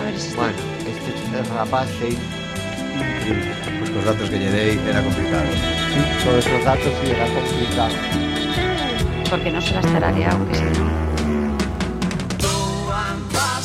A 0.00 0.04
ver 0.04 0.14
si 0.20 0.28
está. 0.30 0.42
Bueno, 0.46 0.58
este 0.86 1.42
rapaz 1.58 1.88
é 2.06 2.08
increíble. 2.14 3.50
Pues 3.82 3.90
cos 3.90 4.04
datos 4.06 4.30
que 4.30 4.38
lle 4.38 4.50
dei 4.54 4.78
era 4.86 5.02
complicado. 5.02 5.48
Sí, 5.50 6.00
todos 6.22 6.46
esos 6.46 6.62
datos 6.64 6.92
sí 7.02 7.10
era 7.10 7.26
complicado. 7.34 7.94
Porque 9.28 9.50
no 9.50 9.60
se 9.60 9.74
las 9.74 9.86
tarareado, 9.90 10.38
que 10.48 10.54
si 10.54 10.64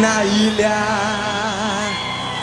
Na 0.00 0.24
ilha. 0.24 0.78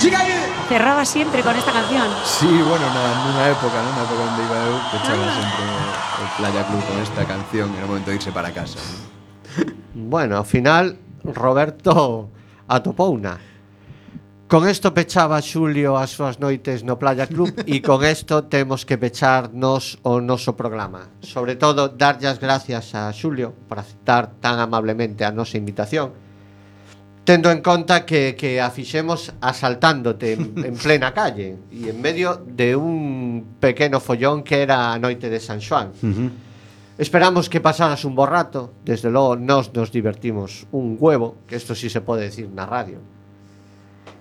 Diga 0.02 0.20
aí! 0.20 0.34
Cerraba 0.68 1.06
siempre 1.06 1.42
con 1.42 1.56
esta 1.56 1.72
canción. 1.72 2.08
Sí, 2.26 2.48
bueno, 2.48 2.86
na, 2.92 3.04
nunha 3.24 3.48
época, 3.48 3.80
non? 3.80 3.96
Na 3.96 4.04
época 4.04 4.22
onde 4.28 4.44
iba 4.44 4.58
eu, 4.68 4.76
que 4.92 4.98
echaba 5.00 5.24
sempre 5.32 5.64
o 5.64 6.26
Playa 6.36 6.64
Club 6.68 6.84
con 6.84 6.98
esta 7.00 7.24
canción, 7.24 7.72
era 7.80 7.86
o 7.86 7.90
momento 7.96 8.12
de 8.12 8.18
irse 8.20 8.32
para 8.36 8.52
casa. 8.52 8.80
¿no? 8.84 9.72
Bueno, 10.14 10.36
ao 10.36 10.44
final 10.44 10.98
Roberto 11.24 12.28
atopou 12.68 13.14
una. 13.14 13.53
Con 14.48 14.70
isto 14.70 14.94
pechaba 14.94 15.42
Xulio 15.42 15.98
as 15.98 16.14
súas 16.14 16.38
noites 16.38 16.84
no 16.84 17.00
Playa 17.00 17.26
Club 17.26 17.50
e 17.66 17.82
con 17.82 18.06
isto 18.06 18.46
temos 18.46 18.86
que 18.86 19.00
pecharnos 19.00 19.98
o 20.04 20.22
noso 20.22 20.54
programa. 20.54 21.10
Sobre 21.24 21.56
todo, 21.56 21.90
darlle 21.90 22.28
as 22.30 22.38
gracias 22.38 22.94
a 22.94 23.10
Xulio 23.10 23.56
por 23.66 23.80
aceptar 23.80 24.38
tan 24.44 24.60
amablemente 24.60 25.26
a 25.26 25.34
nosa 25.34 25.58
invitación. 25.58 26.12
Tendo 27.24 27.50
en 27.50 27.64
conta 27.64 28.06
que, 28.06 28.36
que 28.36 28.60
a 28.60 28.70
fixemos 28.70 29.32
asaltándote 29.40 30.36
en, 30.36 30.54
en 30.70 30.76
plena 30.76 31.16
calle 31.16 31.58
e 31.72 31.90
en 31.90 31.98
medio 31.98 32.38
de 32.44 32.76
un 32.76 33.58
pequeno 33.64 34.04
follón 34.04 34.44
que 34.44 34.62
era 34.62 34.92
a 34.92 35.00
noite 35.00 35.32
de 35.32 35.40
San 35.40 35.64
Xoán. 35.64 35.96
Uh 36.04 36.12
-huh. 36.14 36.30
Esperamos 37.00 37.50
que 37.50 37.58
pasaras 37.58 38.06
un 38.06 38.14
bo 38.14 38.30
rato 38.30 38.70
Desde 38.86 39.10
logo, 39.10 39.34
nos 39.34 39.74
nos 39.74 39.90
divertimos 39.90 40.70
un 40.70 40.94
huevo 41.02 41.42
Que 41.50 41.58
isto 41.58 41.74
si 41.74 41.90
sí 41.90 41.98
se 41.98 42.06
pode 42.06 42.30
decir 42.30 42.46
na 42.54 42.70
radio 42.70 43.13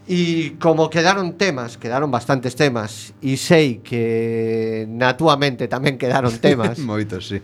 E 0.03 0.59
como 0.59 0.91
quedaron 0.91 1.39
temas, 1.39 1.79
quedaron 1.79 2.11
bastantes 2.11 2.59
temas 2.59 3.15
E 3.23 3.39
sei 3.39 3.79
que 3.79 4.83
na 4.91 5.15
túa 5.15 5.39
mente 5.39 5.71
tamén 5.71 5.95
quedaron 5.95 6.35
temas 6.43 6.83
Moito, 6.91 7.23
sí. 7.23 7.39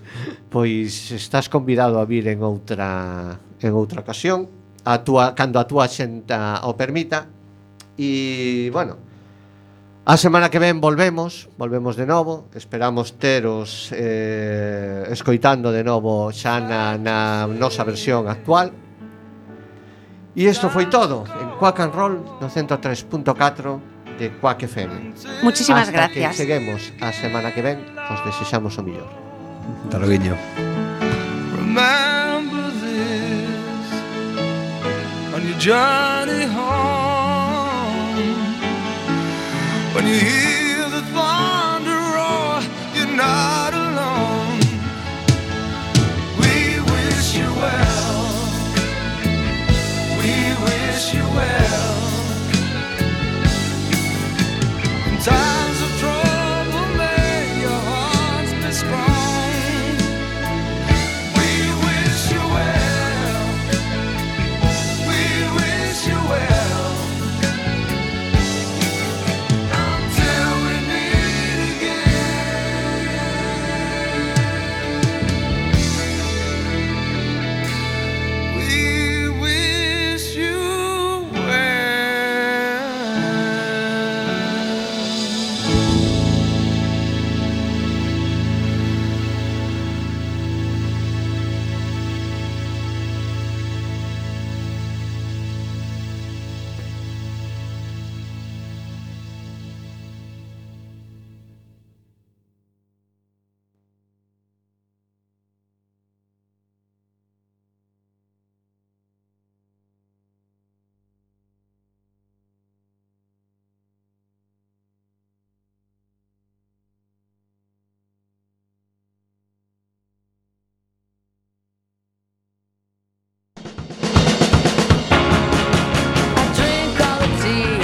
Pois 0.50 1.14
estás 1.14 1.46
convidado 1.46 2.02
a 2.02 2.04
vir 2.04 2.26
en 2.26 2.42
outra 2.42 3.38
en 3.62 3.72
outra 3.78 4.02
ocasión 4.02 4.50
a 4.82 5.06
túa, 5.06 5.38
Cando 5.38 5.62
a 5.62 5.68
túa 5.68 5.86
xenta 5.86 6.64
o 6.64 6.74
permita. 6.74 7.28
E, 7.98 8.70
bueno, 8.72 9.08
A 10.08 10.16
semana 10.16 10.48
que 10.48 10.56
ven 10.56 10.80
volvemos, 10.80 11.52
volvemos 11.58 11.92
de 11.94 12.06
novo. 12.06 12.48
Esperamos 12.54 13.20
teros 13.20 13.92
eh, 13.92 15.04
escoitando 15.12 15.68
de 15.68 15.84
novo 15.84 16.32
xa 16.32 16.64
na, 16.64 16.96
na 16.96 17.44
nosa 17.44 17.84
versión 17.84 18.24
actual. 18.24 18.72
Y 20.34 20.46
esto 20.46 20.68
fue 20.70 20.86
todo 20.86 21.24
en 21.40 21.50
Quack 21.58 21.80
and 21.80 21.94
Roll 21.94 22.24
no 22.40 22.48
103.4 22.48 23.80
de 24.18 24.30
Quack 24.32 24.62
FM. 24.64 25.14
Muchísimas 25.42 25.88
Hasta 25.88 25.92
gracias. 25.92 26.30
Que 26.32 26.36
seguemos 26.36 26.92
a 27.00 27.12
semana 27.12 27.54
que 27.54 27.62
ven, 27.62 27.84
os 28.10 28.24
desexamos 28.24 28.78
o 28.78 28.82
millor. 28.82 29.08
Hasta 29.84 29.98
luego. 29.98 30.36
Remember 31.56 32.58
home 39.96 40.47